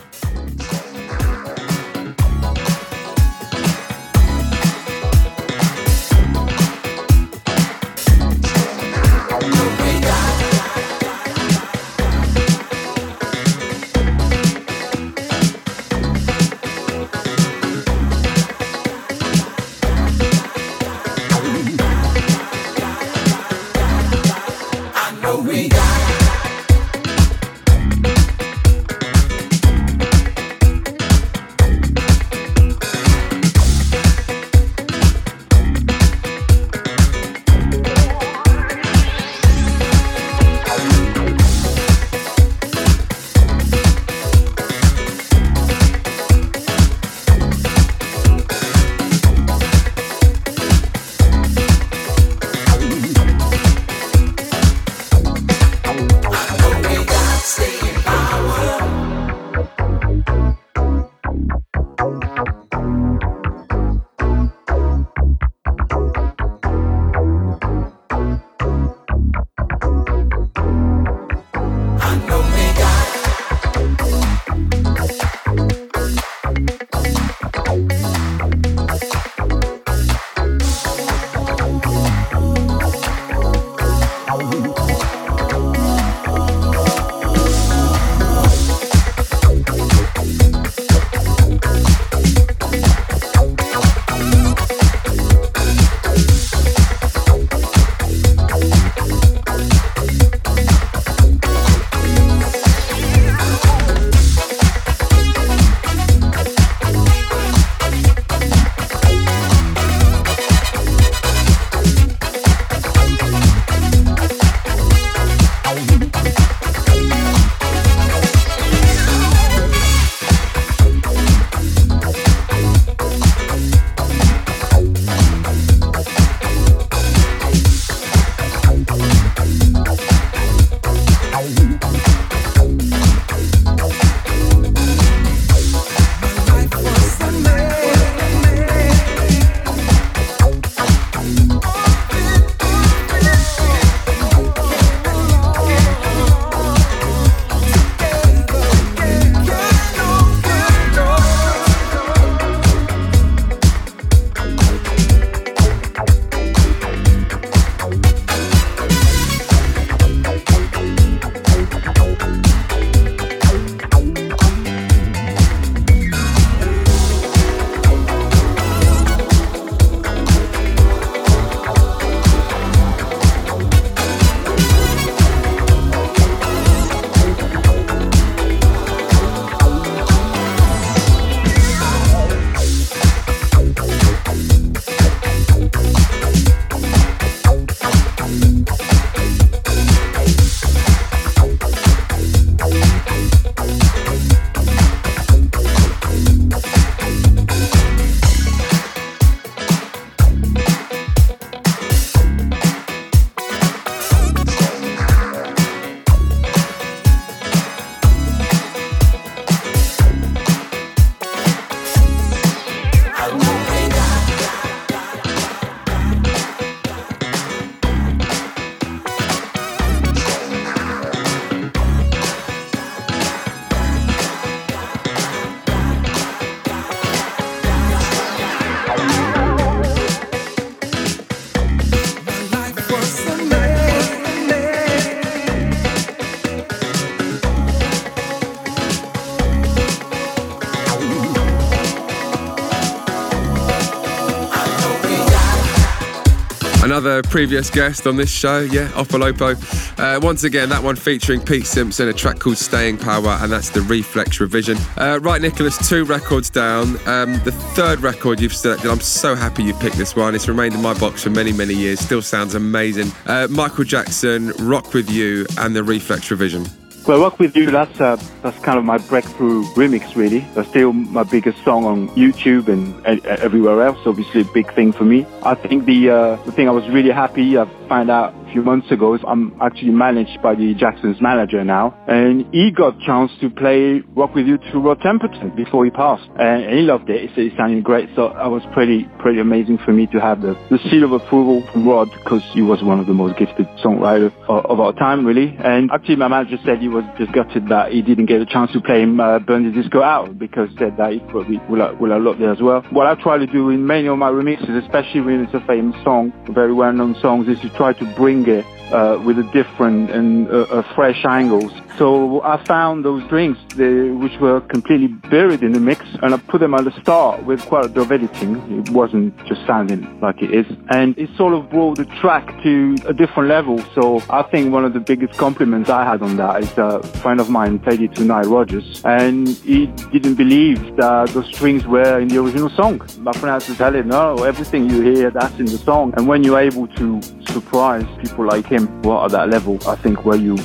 Another 246.93 247.23
previous 247.23 247.71
guest 247.71 248.05
on 248.05 248.17
this 248.17 248.29
show, 248.29 248.59
yeah, 248.59 248.87
Opolopo. 248.89 249.57
Uh, 249.97 250.19
once 250.21 250.43
again, 250.43 250.69
that 250.69 250.83
one 250.83 250.95
featuring 250.95 251.41
Pete 251.41 251.65
Simpson, 251.65 252.07
a 252.07 252.13
track 252.13 252.37
called 252.37 252.55
Staying 252.55 252.99
Power, 252.99 253.29
and 253.41 253.51
that's 253.51 253.71
the 253.71 253.81
Reflex 253.81 254.39
revision. 254.39 254.77
Uh, 254.95 255.17
right, 255.23 255.41
Nicholas, 255.41 255.89
two 255.89 256.05
records 256.05 256.51
down. 256.51 256.89
Um, 257.07 257.33
the 257.45 257.51
third 257.73 258.01
record 258.01 258.39
you've 258.39 258.53
selected, 258.53 258.91
I'm 258.91 258.99
so 258.99 259.33
happy 259.33 259.63
you 259.63 259.73
picked 259.73 259.95
this 259.95 260.15
one. 260.15 260.35
It's 260.35 260.47
remained 260.47 260.75
in 260.75 260.83
my 260.83 260.93
box 260.93 261.23
for 261.23 261.31
many, 261.31 261.51
many 261.51 261.73
years. 261.73 261.99
Still 261.99 262.21
sounds 262.21 262.53
amazing. 262.53 263.11
Uh, 263.25 263.47
Michael 263.49 263.85
Jackson, 263.85 264.49
Rock 264.59 264.93
With 264.93 265.09
You, 265.09 265.47
and 265.57 265.75
the 265.75 265.83
Reflex 265.83 266.29
revision. 266.29 266.67
Well, 267.05 267.19
Rock 267.19 267.37
With 267.37 267.53
You, 267.57 267.69
that's, 267.69 267.99
uh, 267.99 268.15
that's 268.41 268.57
kind 268.59 268.79
of 268.79 268.85
my 268.85 268.97
breakthrough 268.97 269.65
remix, 269.73 270.15
really. 270.15 270.39
That's 270.53 270.69
still 270.69 270.93
my 270.93 271.23
biggest 271.23 271.61
song 271.65 271.83
on 271.83 272.07
YouTube 272.09 272.69
and 272.69 272.95
uh, 273.05 273.19
everywhere 273.27 273.85
else. 273.85 273.97
Obviously, 274.05 274.41
a 274.41 274.45
big 274.45 274.73
thing 274.73 274.93
for 274.93 275.03
me. 275.03 275.25
I 275.43 275.53
think 275.53 275.83
the, 275.83 276.09
uh, 276.09 276.35
the 276.45 276.53
thing 276.53 276.69
I 276.69 276.71
was 276.71 276.87
really 276.87 277.11
happy 277.11 277.57
I 277.57 277.65
found 277.89 278.09
out 278.09 278.33
a 278.33 278.42
few 278.53 278.61
months 278.61 278.91
ago 278.91 279.17
I'm 279.27 279.59
actually 279.61 279.91
managed 279.91 280.41
by 280.41 280.55
the 280.55 280.73
Jackson's 280.75 281.21
manager 281.21 281.63
now. 281.63 281.97
And 282.07 282.45
he 282.53 282.71
got 282.71 283.01
a 283.01 283.05
chance 283.05 283.31
to 283.41 283.49
play 283.49 284.01
Rock 284.15 284.35
With 284.35 284.47
You 284.47 284.57
to 284.57 284.79
Rod 284.79 284.99
Temperton 284.99 285.55
before 285.55 285.85
he 285.85 285.91
passed. 285.91 286.27
And 286.39 286.71
he 286.71 286.81
loved 286.81 287.09
it. 287.09 287.29
He 287.29 287.35
said 287.35 287.45
it 287.45 287.53
sounded 287.57 287.83
great. 287.83 288.09
So 288.15 288.27
it 288.27 288.49
was 288.49 288.63
pretty, 288.73 289.09
pretty 289.19 289.39
amazing 289.39 289.79
for 289.85 289.91
me 289.91 290.07
to 290.07 290.19
have 290.19 290.41
the, 290.41 290.53
the 290.69 290.79
seal 290.89 291.03
of 291.03 291.11
approval 291.11 291.67
from 291.71 291.87
Rod 291.87 292.09
because 292.11 292.43
he 292.53 292.61
was 292.61 292.83
one 292.83 292.99
of 292.99 293.07
the 293.07 293.13
most 293.13 293.37
gifted 293.37 293.67
songwriters 293.83 294.33
of, 294.47 294.65
of 294.65 294.79
our 294.79 294.93
time, 294.93 295.25
really. 295.25 295.55
And 295.59 295.91
actually, 295.91 296.17
my 296.17 296.27
manager 296.27 296.57
said 296.65 296.79
he 296.79 296.87
was 296.87 297.03
just 297.17 297.31
gutted 297.33 297.67
that 297.69 297.91
he 297.91 298.01
didn't 298.01 298.27
get 298.27 298.41
a 298.41 298.45
chance 298.45 298.71
to 298.73 298.81
play 298.81 299.01
him 299.01 299.19
uh, 299.19 299.39
Burn 299.39 299.65
the 299.65 299.81
Disco 299.81 300.01
Out 300.01 300.37
because 300.37 300.69
said 300.79 300.97
that 300.97 301.13
he 301.13 301.19
probably 301.31 301.59
would 301.69 301.79
have, 301.79 301.99
would 301.99 302.11
have 302.11 302.21
loved 302.21 302.41
it 302.41 302.49
as 302.49 302.61
well. 302.61 302.81
What 302.91 303.07
I 303.07 303.15
try 303.21 303.37
to 303.37 303.47
do 303.47 303.69
in 303.69 303.85
many 303.85 304.07
of 304.07 304.17
my 304.17 304.29
remixes, 304.29 304.83
especially 304.83 305.21
when 305.21 305.43
it's 305.43 305.53
a 305.53 305.65
famous 305.65 305.95
song, 306.03 306.33
very 306.53 306.73
well-known 306.73 307.15
songs, 307.21 307.47
is 307.47 307.59
to 307.61 307.69
try 307.75 307.93
to 307.93 308.13
bring 308.15 308.42
uh, 308.49 309.21
with 309.25 309.39
a 309.39 309.43
different 309.43 310.09
and 310.11 310.47
uh, 310.49 310.61
uh, 310.69 310.95
fresh 310.95 311.25
angles. 311.25 311.73
So 311.97 312.41
I 312.41 312.63
found 312.65 313.05
those 313.05 313.27
drinks 313.29 313.59
which 313.75 314.39
were 314.39 314.61
completely 314.61 315.07
buried 315.07 315.61
in 315.61 315.73
the 315.73 315.79
mix 315.79 316.03
and 316.23 316.33
I 316.33 316.37
put 316.37 316.59
them 316.59 316.73
at 316.73 316.85
the 316.85 317.01
start 317.01 317.43
with 317.43 317.63
quite 317.65 317.85
a 317.85 317.87
bit 317.87 318.03
of 318.03 318.11
editing. 318.11 318.55
It 318.79 318.89
wasn't 318.89 319.37
just 319.45 319.65
sounding 319.67 320.19
like 320.19 320.41
it 320.41 320.51
is. 320.51 320.65
And 320.89 321.17
it 321.19 321.29
sort 321.37 321.53
of 321.53 321.69
brought 321.69 321.97
the 321.97 322.05
track 322.19 322.47
to 322.63 322.95
a 323.05 323.13
different 323.13 323.49
level. 323.49 323.83
So 323.93 324.23
I 324.29 324.41
think 324.43 324.73
one 324.73 324.85
of 324.85 324.93
the 324.93 324.99
biggest 324.99 325.37
compliments 325.37 325.89
I 325.89 326.03
had 326.03 326.23
on 326.23 326.37
that 326.37 326.63
is 326.63 326.77
a 326.77 327.03
friend 327.21 327.39
of 327.39 327.49
mine 327.49 327.77
played 327.77 328.01
it 328.01 328.15
to 328.15 328.23
Nile 328.23 328.49
Rodgers 328.49 329.01
and 329.05 329.47
he 329.47 329.85
didn't 330.11 330.35
believe 330.35 330.95
that 330.95 331.29
those 331.29 331.47
strings 331.53 331.85
were 331.85 332.19
in 332.19 332.27
the 332.27 332.39
original 332.39 332.69
song. 332.71 333.07
My 333.19 333.33
friend 333.33 333.53
had 333.53 333.61
to 333.71 333.75
tell 333.75 333.93
him, 333.93 334.07
no, 334.07 334.43
everything 334.43 334.89
you 334.89 335.01
hear, 335.01 335.29
that's 335.29 335.59
in 335.59 335.65
the 335.65 335.77
song. 335.77 336.13
And 336.17 336.27
when 336.27 336.43
you're 336.43 336.59
able 336.59 336.87
to 336.87 337.21
surprise 337.51 338.05
people 338.19 338.47
like 338.47 338.65
him, 338.65 339.01
well, 339.03 339.25
at 339.25 339.31
that 339.31 339.49
level, 339.49 339.77
I 339.87 339.95
think 339.95 340.25
where 340.25 340.37
you 340.37 340.55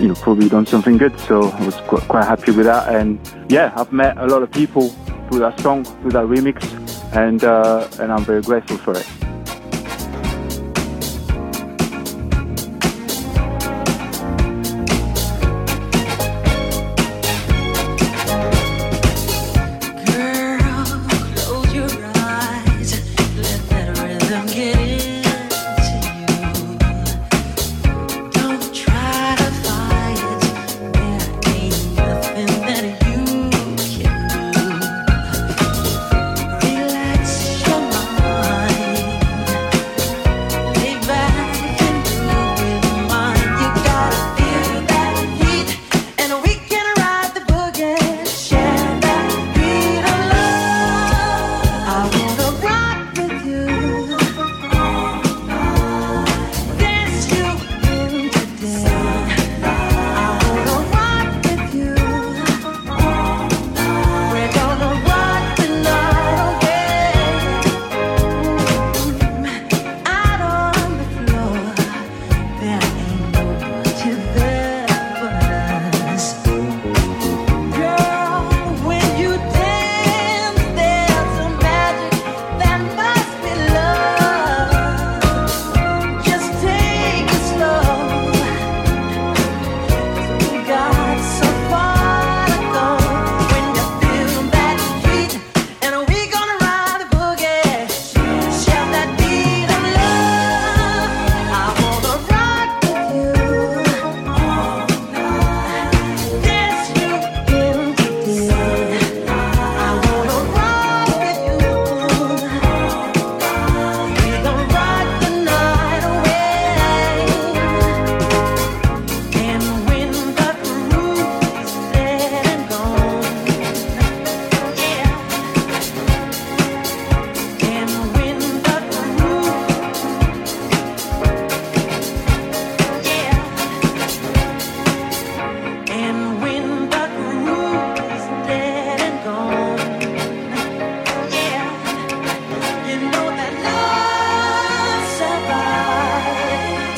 you 0.00 0.08
know, 0.08 0.14
probably 0.14 0.48
done 0.48 0.66
something 0.66 0.96
good. 0.96 1.18
So 1.20 1.50
I 1.50 1.64
was 1.64 1.76
quite, 1.76 2.24
happy 2.24 2.52
with 2.52 2.66
that. 2.66 2.94
And 2.94 3.18
yeah, 3.48 3.72
I've 3.76 3.92
met 3.92 4.16
a 4.18 4.26
lot 4.26 4.42
of 4.42 4.50
people 4.50 4.88
through 5.28 5.40
that 5.40 5.58
song, 5.60 5.84
through 5.84 6.12
that 6.12 6.26
remix, 6.26 6.62
and 7.14 7.44
uh, 7.44 7.88
and 8.00 8.12
I'm 8.12 8.24
very 8.24 8.42
grateful 8.42 8.76
for 8.78 8.92
it. 8.96 9.31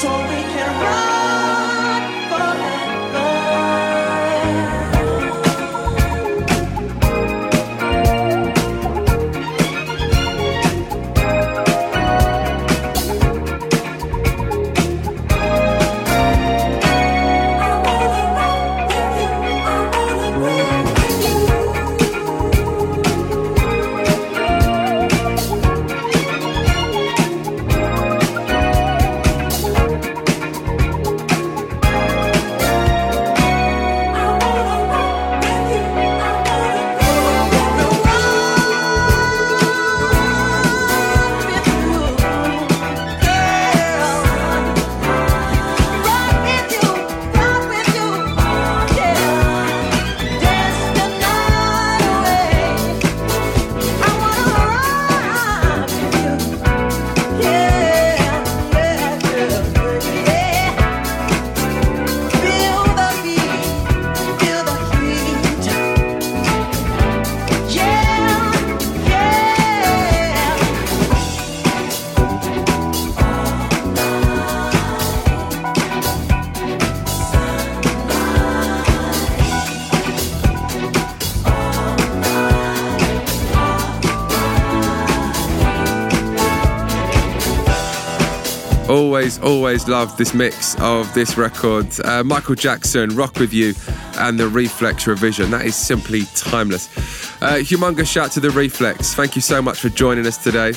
story. 0.05 0.44
Always, 89.25 89.39
always 89.39 89.89
loved 89.89 90.19
this 90.19 90.35
mix 90.35 90.79
of 90.83 91.11
this 91.15 91.39
record. 91.39 91.87
Uh, 92.05 92.23
Michael 92.23 92.55
Jackson, 92.55 93.17
Rock 93.17 93.39
With 93.39 93.55
You, 93.55 93.73
and 94.19 94.39
the 94.39 94.47
Reflex 94.47 95.07
revision. 95.07 95.51
That 95.51 95.65
is 95.65 95.75
simply 95.75 96.25
timeless. 96.35 96.95
Uh, 97.41 97.55
humongous 97.55 98.07
shout 98.07 98.33
to 98.33 98.41
the 98.41 98.51
Reflex. 98.51 99.15
Thank 99.15 99.35
you 99.35 99.41
so 99.41 99.63
much 99.63 99.81
for 99.81 99.89
joining 99.89 100.27
us 100.27 100.37
today. 100.37 100.75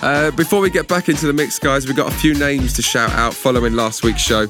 Uh, 0.00 0.30
before 0.30 0.62
we 0.62 0.70
get 0.70 0.88
back 0.88 1.10
into 1.10 1.26
the 1.26 1.34
mix, 1.34 1.58
guys, 1.58 1.86
we've 1.86 1.94
got 1.94 2.10
a 2.10 2.16
few 2.16 2.32
names 2.32 2.72
to 2.72 2.82
shout 2.82 3.10
out 3.10 3.34
following 3.34 3.74
last 3.74 4.02
week's 4.02 4.22
show. 4.22 4.46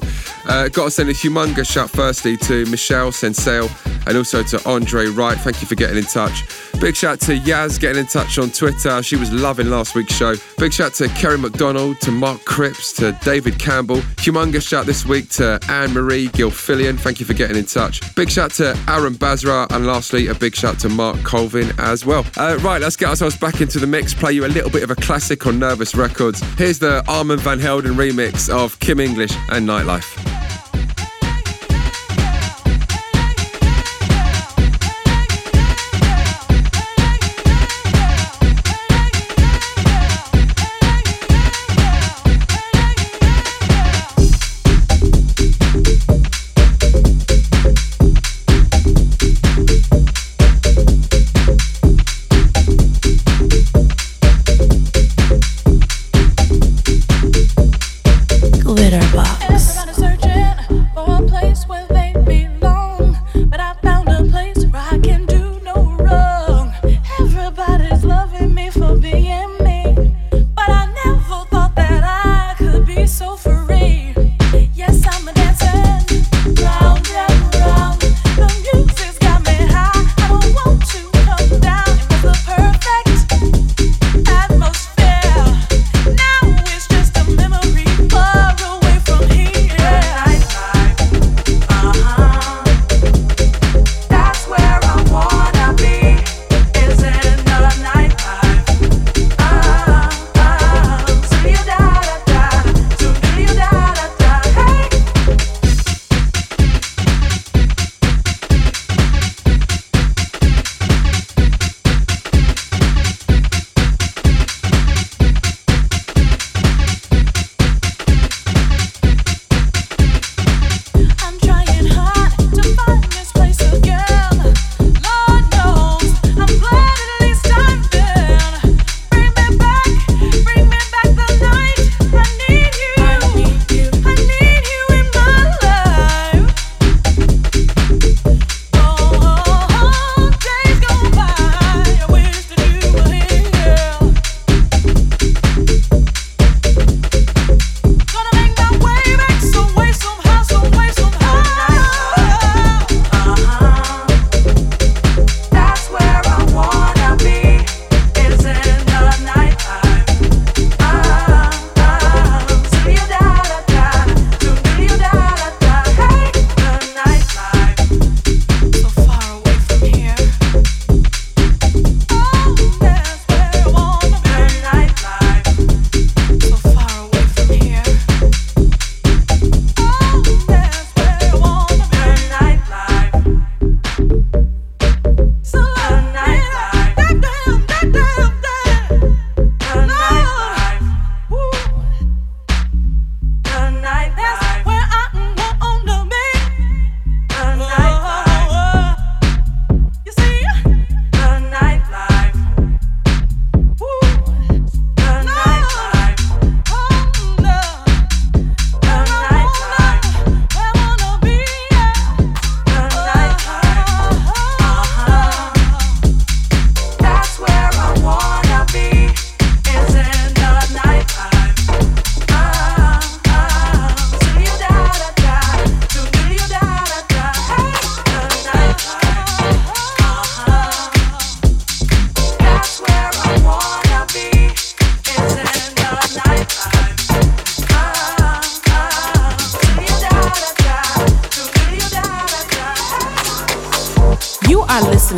Uh, 0.47 0.69
got 0.69 0.85
to 0.85 0.91
send 0.91 1.09
a 1.09 1.13
humongous 1.13 1.69
shout 1.69 1.89
firstly 1.89 2.37
to 2.37 2.65
Michelle 2.67 3.11
Sensale 3.11 3.67
and 4.07 4.17
also 4.17 4.43
to 4.43 4.69
Andre 4.69 5.07
Wright. 5.07 5.37
Thank 5.37 5.61
you 5.61 5.67
for 5.67 5.75
getting 5.75 5.97
in 5.97 6.03
touch. 6.03 6.43
Big 6.79 6.95
shout 6.95 7.19
to 7.21 7.37
Yaz 7.39 7.79
getting 7.79 7.99
in 7.99 8.07
touch 8.07 8.37
on 8.37 8.49
Twitter. 8.49 9.01
She 9.01 9.15
was 9.15 9.31
loving 9.31 9.69
last 9.69 9.95
week's 9.95 10.13
show. 10.13 10.35
Big 10.57 10.73
shout 10.73 10.93
to 10.95 11.07
Kerry 11.09 11.37
McDonald, 11.37 11.99
to 12.01 12.11
Mark 12.11 12.43
Cripps, 12.45 12.93
to 12.93 13.17
David 13.23 13.57
Campbell. 13.59 13.97
Humongous 14.17 14.67
shout 14.67 14.85
this 14.85 15.05
week 15.05 15.29
to 15.29 15.59
Anne 15.69 15.93
Marie 15.93 16.27
Gilfillian. 16.29 16.99
Thank 16.99 17.19
you 17.19 17.25
for 17.25 17.33
getting 17.33 17.57
in 17.57 17.65
touch. 17.65 18.13
Big 18.15 18.29
shout 18.29 18.51
to 18.51 18.77
Aaron 18.87 19.13
Bazra, 19.13 19.67
And 19.71 19.85
lastly, 19.85 20.27
a 20.27 20.35
big 20.35 20.55
shout 20.55 20.79
to 20.79 20.89
Mark 20.89 21.21
Colvin 21.23 21.71
as 21.77 22.05
well. 22.05 22.25
Uh, 22.37 22.57
right, 22.61 22.81
let's 22.81 22.95
get 22.95 23.09
ourselves 23.09 23.37
back 23.37 23.61
into 23.61 23.79
the 23.79 23.87
mix, 23.87 24.13
play 24.13 24.33
you 24.33 24.45
a 24.45 24.47
little 24.47 24.69
bit 24.69 24.83
of 24.83 24.91
a 24.91 24.95
classic 24.95 25.47
on 25.47 25.59
Nervous 25.59 25.95
Records. 25.95 26.41
Here's 26.57 26.79
the 26.79 27.03
Armand 27.07 27.41
Van 27.41 27.59
Helden 27.59 27.93
remix 27.93 28.49
of 28.49 28.79
Kim 28.79 28.99
English 28.99 29.31
and 29.49 29.67
Nightlife. 29.67 30.42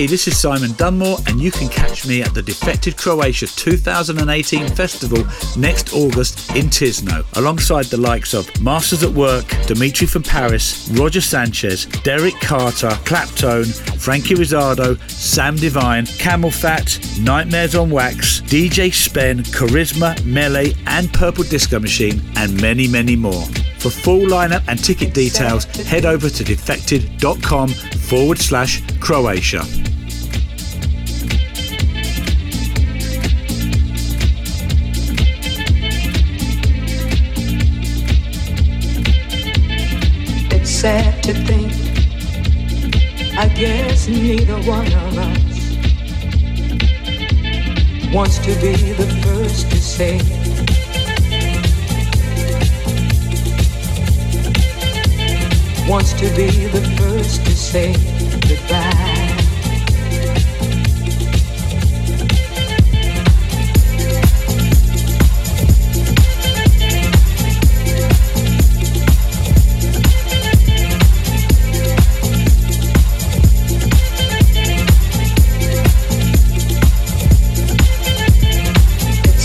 Hey, 0.00 0.06
this 0.06 0.26
is 0.26 0.40
Simon 0.40 0.72
Dunmore, 0.78 1.18
and 1.26 1.38
you 1.38 1.50
can 1.50 1.68
catch 1.68 2.06
me 2.06 2.22
at 2.22 2.32
the 2.32 2.40
Defected 2.40 2.96
Croatia 2.96 3.46
2018 3.46 4.68
Festival 4.68 5.22
next 5.58 5.92
August 5.92 6.56
in 6.56 6.68
Tisno, 6.68 7.22
alongside 7.36 7.84
the 7.84 7.98
likes 7.98 8.32
of 8.32 8.48
Masters 8.62 9.02
at 9.02 9.10
Work, 9.10 9.46
Dimitri 9.66 10.06
from 10.06 10.22
Paris, 10.22 10.88
Roger 10.94 11.20
Sanchez, 11.20 11.84
Derrick 12.02 12.40
Carter, 12.40 12.88
Claptone, 13.04 13.70
Franky 14.00 14.34
Rizardo, 14.36 14.98
Sam 15.10 15.54
Divine, 15.56 16.06
CamelPhat, 16.06 17.20
Nightmares 17.22 17.74
on 17.74 17.90
Wax, 17.90 18.40
DJ 18.40 18.90
Spen, 18.94 19.40
Charisma, 19.40 20.16
Melee, 20.24 20.74
and 20.86 21.12
Purple 21.12 21.44
Disco 21.44 21.78
Machine, 21.78 22.22
and 22.36 22.58
many, 22.58 22.88
many 22.88 23.16
more. 23.16 23.44
For 23.80 23.90
full 23.90 24.20
lineup 24.20 24.64
and 24.66 24.82
ticket 24.82 25.12
details, 25.12 25.64
head 25.64 26.06
over 26.06 26.30
to 26.30 26.42
defected.com 26.42 27.68
forward 27.68 28.38
slash 28.38 28.82
Croatia. 28.98 29.89
Sad 40.80 41.22
to 41.22 41.34
think. 41.34 41.70
I 43.38 43.48
guess 43.48 44.08
neither 44.08 44.56
one 44.62 44.86
of 44.86 45.18
us 45.18 45.74
wants 48.14 48.38
to 48.38 48.54
be 48.62 48.92
the 48.92 49.06
first 49.22 49.70
to 49.72 49.76
say. 49.76 50.16
Wants 55.86 56.14
to 56.14 56.30
be 56.34 56.48
the 56.68 56.80
first 56.96 57.44
to 57.44 57.52
say 57.52 57.92
goodbye. 58.48 59.19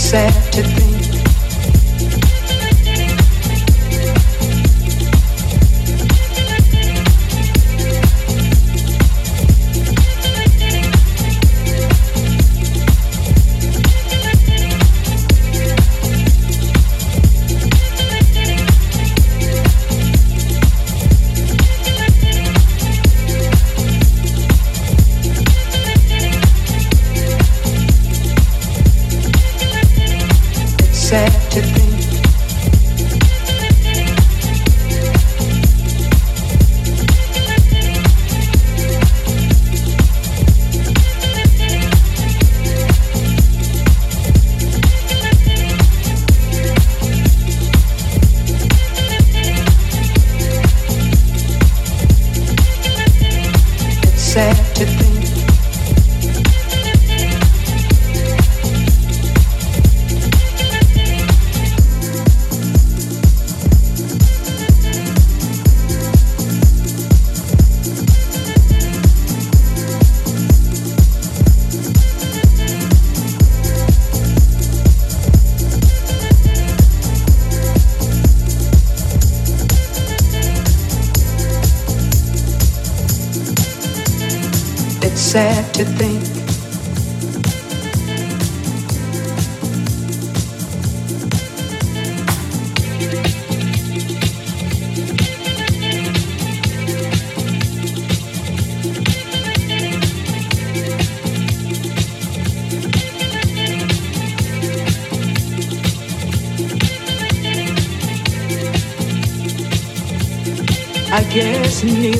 Sad 0.06 0.52
to 0.52 0.62
think. 0.62 0.85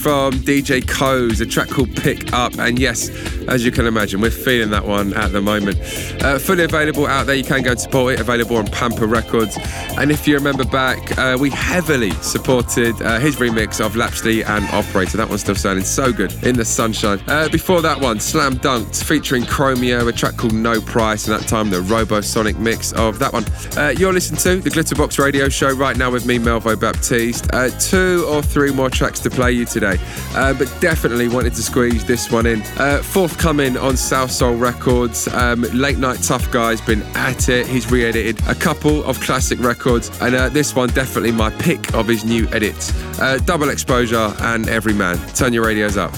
from 0.00 0.32
DJ 0.32 0.80
Koze, 0.80 1.42
a 1.42 1.46
track 1.46 1.68
called 1.68 1.94
Pick 1.94 2.32
Up. 2.32 2.58
And 2.58 2.78
yes, 2.78 3.10
as 3.50 3.64
you 3.64 3.72
can 3.72 3.86
imagine, 3.86 4.20
we're 4.20 4.30
feeling 4.30 4.70
that 4.70 4.86
one 4.86 5.12
at 5.14 5.32
the 5.32 5.40
moment. 5.40 5.78
Uh, 6.22 6.38
fully 6.38 6.64
available 6.64 7.06
out 7.06 7.26
there. 7.26 7.34
You 7.34 7.44
can 7.44 7.62
go 7.62 7.72
and 7.72 7.80
support 7.80 8.14
it. 8.14 8.20
Available 8.20 8.56
on 8.56 8.66
Pampa 8.68 9.06
Records. 9.06 9.58
And 9.98 10.10
if 10.12 10.26
you 10.26 10.36
remember 10.36 10.64
back, 10.64 11.18
uh, 11.18 11.36
we 11.38 11.50
heavily 11.50 12.12
supported 12.22 13.00
uh, 13.02 13.18
his 13.18 13.36
remix 13.36 13.84
of 13.84 13.94
Lapsley 13.94 14.46
and 14.46 14.64
Operator. 14.66 15.16
That 15.16 15.28
one's 15.28 15.40
still 15.40 15.56
sounding 15.56 15.84
so 15.84 16.12
good 16.12 16.32
in 16.44 16.56
the 16.56 16.64
sunshine. 16.64 17.20
Uh, 17.26 17.48
before 17.48 17.82
that 17.82 18.00
one, 18.00 18.20
Slam 18.20 18.54
Dunked 18.54 19.02
featuring 19.02 19.42
Chromeo, 19.42 20.08
a 20.08 20.12
track 20.12 20.36
called 20.36 20.54
No 20.54 20.80
Price. 20.80 21.26
And 21.26 21.38
that 21.38 21.48
time, 21.48 21.70
the 21.70 21.80
Robosonic 21.80 22.58
mix 22.58 22.92
of 22.92 23.18
that 23.18 23.32
one. 23.32 23.44
Uh, 23.76 23.94
you're 23.98 24.12
listening 24.12 24.40
to 24.40 24.60
the 24.60 24.70
Glitterbox 24.70 25.18
Radio 25.18 25.48
Show 25.48 25.72
right 25.72 25.96
now 25.96 26.10
with 26.10 26.24
me, 26.24 26.38
Melvo 26.38 26.78
Baptiste. 26.80 27.52
Uh, 27.52 27.68
two 27.80 28.24
or 28.28 28.42
three 28.42 28.70
more 28.72 28.90
tracks 28.90 29.18
to 29.20 29.30
play 29.30 29.50
you 29.50 29.64
today, 29.64 29.96
but 30.32 30.72
definitely 30.80 31.28
wanted 31.28 31.54
to 31.54 31.62
squeeze 31.62 32.04
this 32.04 32.30
one 32.30 32.46
in. 32.46 32.62
Uh, 32.78 33.02
forthcoming 33.40 33.78
on 33.78 33.96
South 33.96 34.30
Soul 34.30 34.54
Records, 34.54 35.26
um, 35.28 35.62
Late 35.72 35.96
Nite 35.96 36.22
Tuff 36.22 36.50
Guy's 36.50 36.78
been 36.82 37.00
at 37.14 37.48
it. 37.48 37.66
He's 37.66 37.90
re 37.90 38.04
edited 38.04 38.38
a 38.46 38.54
couple 38.54 39.02
of 39.04 39.18
classic 39.20 39.58
records, 39.60 40.10
and 40.20 40.34
uh, 40.34 40.50
this 40.50 40.74
one 40.74 40.90
definitely 40.90 41.32
my 41.32 41.48
pick 41.52 41.94
of 41.94 42.06
his 42.06 42.22
new 42.22 42.46
edits. 42.48 42.92
Uh, 43.18 43.38
double 43.46 43.70
Exposure 43.70 44.34
and 44.40 44.68
Every 44.68 44.92
Man. 44.92 45.16
Turn 45.28 45.54
your 45.54 45.64
radios 45.64 45.96
up. 45.96 46.12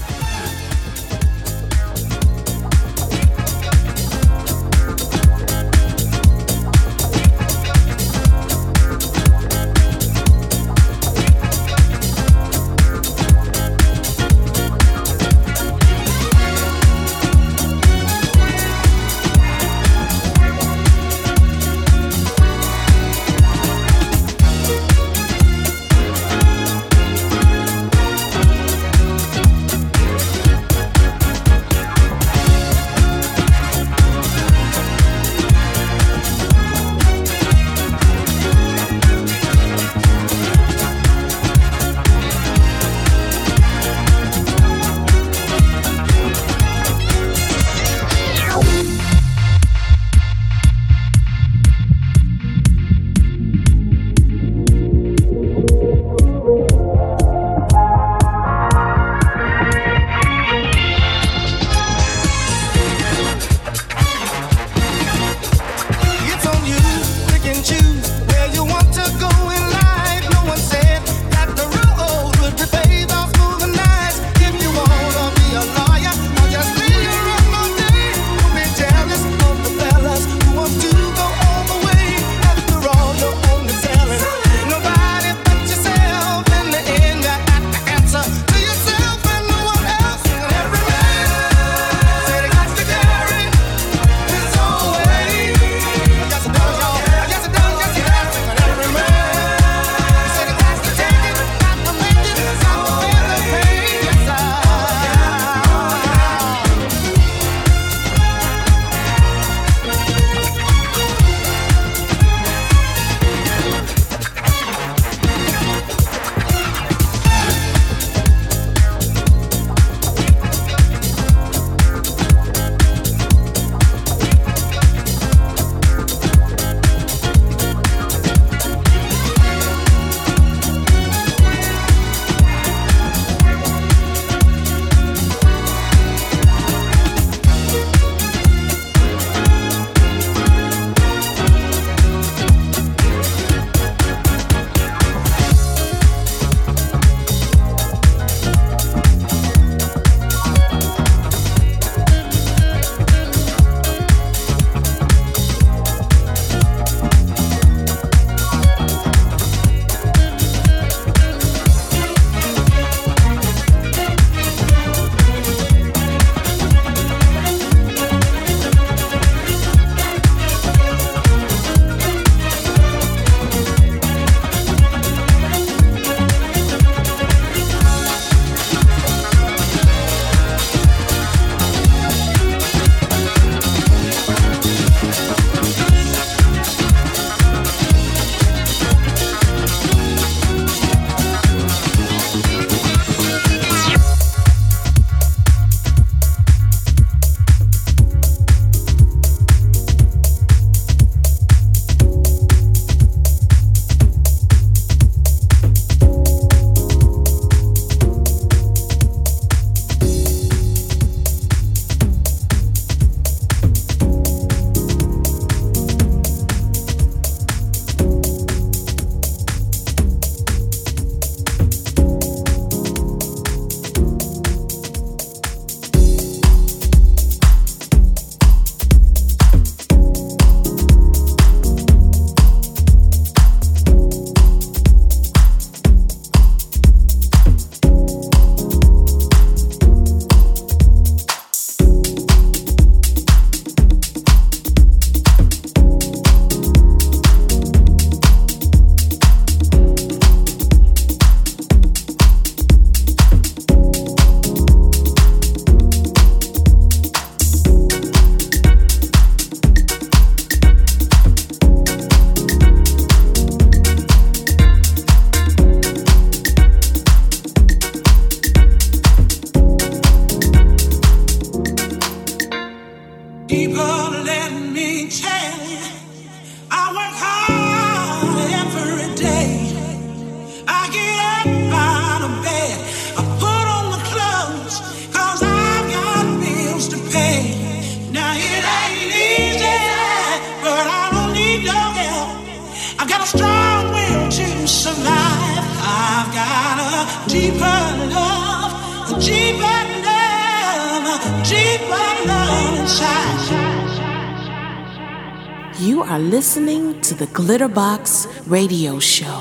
Radio 308.83 308.99
Show. 308.99 309.32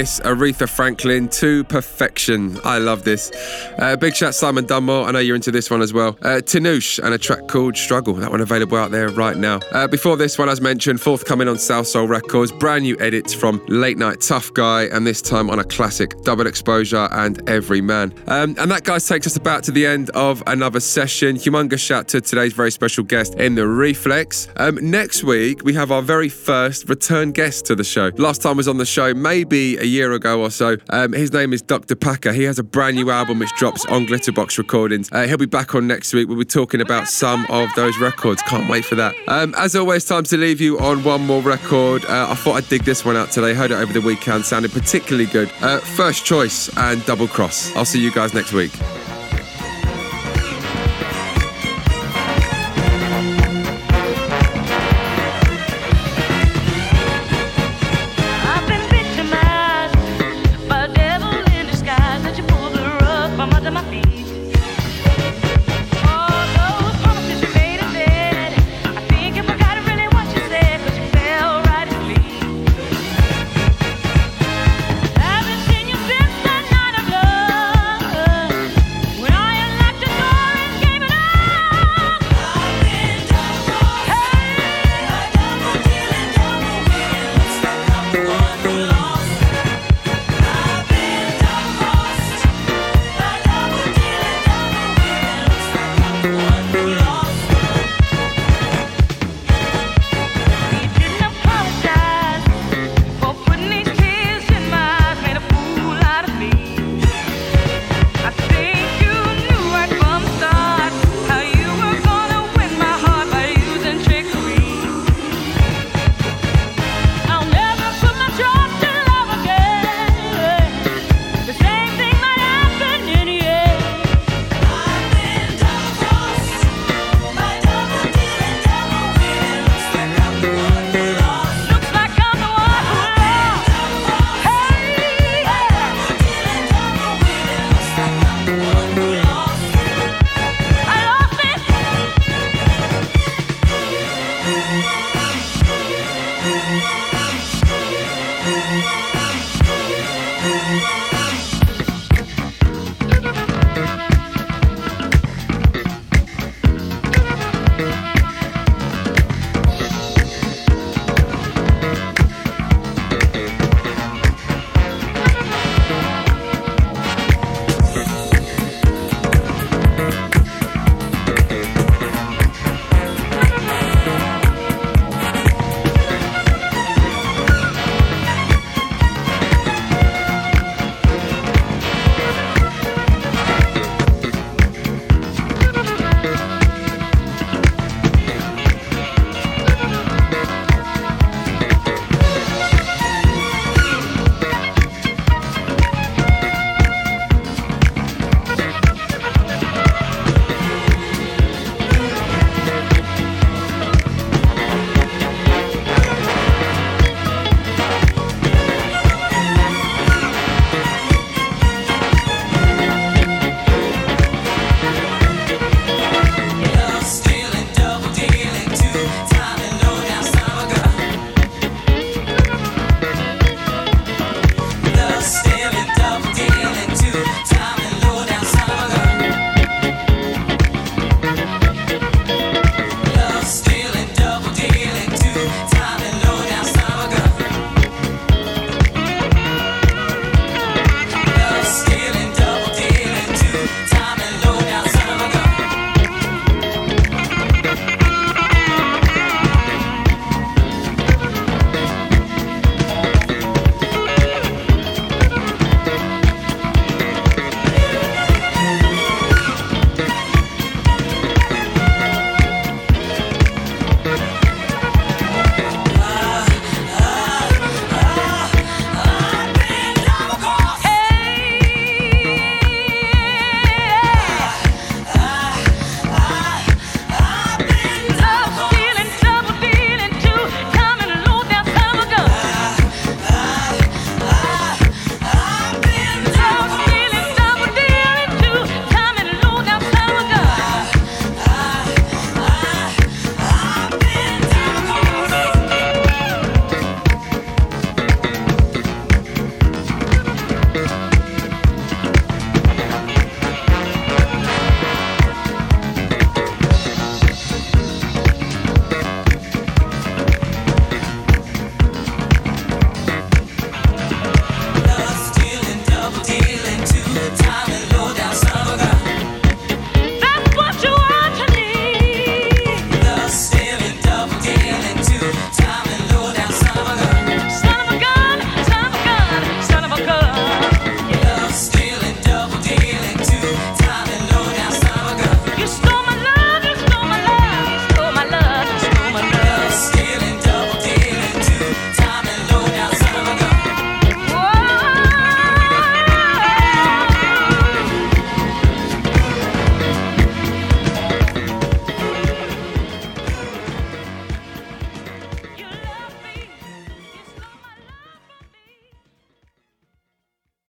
Miss 0.00 0.18
Aretha 0.20 0.66
Franklin 0.66 1.28
to 1.28 1.62
perfection. 1.64 2.58
I 2.64 2.78
love 2.78 3.04
this. 3.04 3.30
Uh, 3.78 3.96
big 3.96 4.14
shout 4.14 4.34
Simon 4.34 4.66
Dunmore. 4.66 5.06
I 5.06 5.10
know 5.12 5.18
you're 5.18 5.36
into 5.36 5.50
this 5.50 5.70
one 5.70 5.82
as 5.82 5.92
well. 5.92 6.16
Uh, 6.22 6.40
and 6.52 7.14
a 7.14 7.18
track 7.18 7.48
called 7.48 7.76
Struggle. 7.76 8.14
That 8.14 8.30
one 8.30 8.40
available 8.40 8.76
out 8.76 8.90
there 8.90 9.08
right 9.08 9.36
now. 9.36 9.60
Uh, 9.72 9.86
before 9.86 10.16
this 10.16 10.38
one, 10.38 10.48
as 10.48 10.60
mentioned, 10.60 11.00
forthcoming 11.00 11.48
on 11.48 11.58
South 11.58 11.86
Soul 11.86 12.06
Records. 12.06 12.52
Brand 12.52 12.84
new 12.84 12.98
edits 13.00 13.32
from 13.32 13.64
Late 13.66 13.98
Nite 13.98 14.20
Tuff 14.20 14.52
Guy, 14.54 14.84
and 14.84 15.06
this 15.06 15.22
time 15.22 15.50
on 15.50 15.58
a 15.58 15.64
classic 15.64 16.20
Double 16.22 16.46
Exposure 16.46 17.08
and 17.12 17.48
Every 17.48 17.80
Man. 17.80 18.12
Um, 18.26 18.54
and 18.58 18.70
that, 18.70 18.84
guys, 18.84 19.06
takes 19.06 19.26
us 19.26 19.36
about 19.36 19.62
to 19.64 19.72
the 19.72 19.86
end 19.86 20.10
of 20.10 20.42
another 20.46 20.80
session. 20.80 21.36
Humongous 21.36 21.80
shout 21.80 22.08
to 22.08 22.20
today's 22.20 22.52
very 22.52 22.70
special 22.70 23.04
guest 23.04 23.34
in 23.36 23.54
the 23.54 23.66
Reflex. 23.66 24.48
Um, 24.56 24.78
next 24.82 25.24
week, 25.24 25.64
we 25.64 25.74
have 25.74 25.90
our 25.90 26.02
very 26.02 26.28
first 26.28 26.88
return 26.88 27.32
guest 27.32 27.66
to 27.66 27.74
the 27.74 27.84
show. 27.84 28.10
Last 28.16 28.42
time 28.42 28.56
was 28.56 28.68
on 28.68 28.78
the 28.78 28.86
show 28.86 29.14
maybe 29.14 29.76
a 29.78 29.84
year 29.84 30.12
ago 30.12 30.40
or 30.40 30.50
so. 30.50 30.76
Um, 30.90 31.12
his 31.12 31.32
name 31.32 31.52
is 31.52 31.62
Dr. 31.62 31.96
Packer. 31.96 32.32
He 32.32 32.44
has 32.44 32.58
a 32.58 32.62
brand 32.62 32.96
new 32.96 33.10
album 33.10 33.38
drops 33.60 33.84
on 33.86 34.06
Glitterbox 34.06 34.56
Recordings. 34.56 35.12
Uh, 35.12 35.26
he'll 35.26 35.36
be 35.36 35.44
back 35.44 35.74
on 35.74 35.86
next 35.86 36.14
week. 36.14 36.26
We'll 36.28 36.38
be 36.38 36.46
talking 36.46 36.80
about 36.80 37.08
some 37.08 37.44
of 37.50 37.68
those 37.76 37.98
records. 37.98 38.40
Can't 38.44 38.70
wait 38.70 38.86
for 38.86 38.94
that. 38.94 39.14
Um, 39.28 39.54
as 39.58 39.76
always, 39.76 40.02
time 40.06 40.24
to 40.24 40.38
leave 40.38 40.62
you 40.62 40.78
on 40.80 41.04
one 41.04 41.26
more 41.26 41.42
record. 41.42 42.06
Uh, 42.06 42.28
I 42.30 42.34
thought 42.36 42.54
I'd 42.54 42.68
dig 42.70 42.84
this 42.84 43.04
one 43.04 43.16
out 43.16 43.30
today. 43.30 43.52
Heard 43.52 43.70
it 43.70 43.74
over 43.74 43.92
the 43.92 44.00
weekend. 44.00 44.46
Sounded 44.46 44.72
particularly 44.72 45.26
good. 45.26 45.52
Uh, 45.60 45.78
first 45.78 46.24
choice 46.24 46.74
and 46.78 47.04
double 47.04 47.28
cross. 47.28 47.76
I'll 47.76 47.84
see 47.84 48.02
you 48.02 48.10
guys 48.10 48.32
next 48.32 48.54
week. 48.54 48.72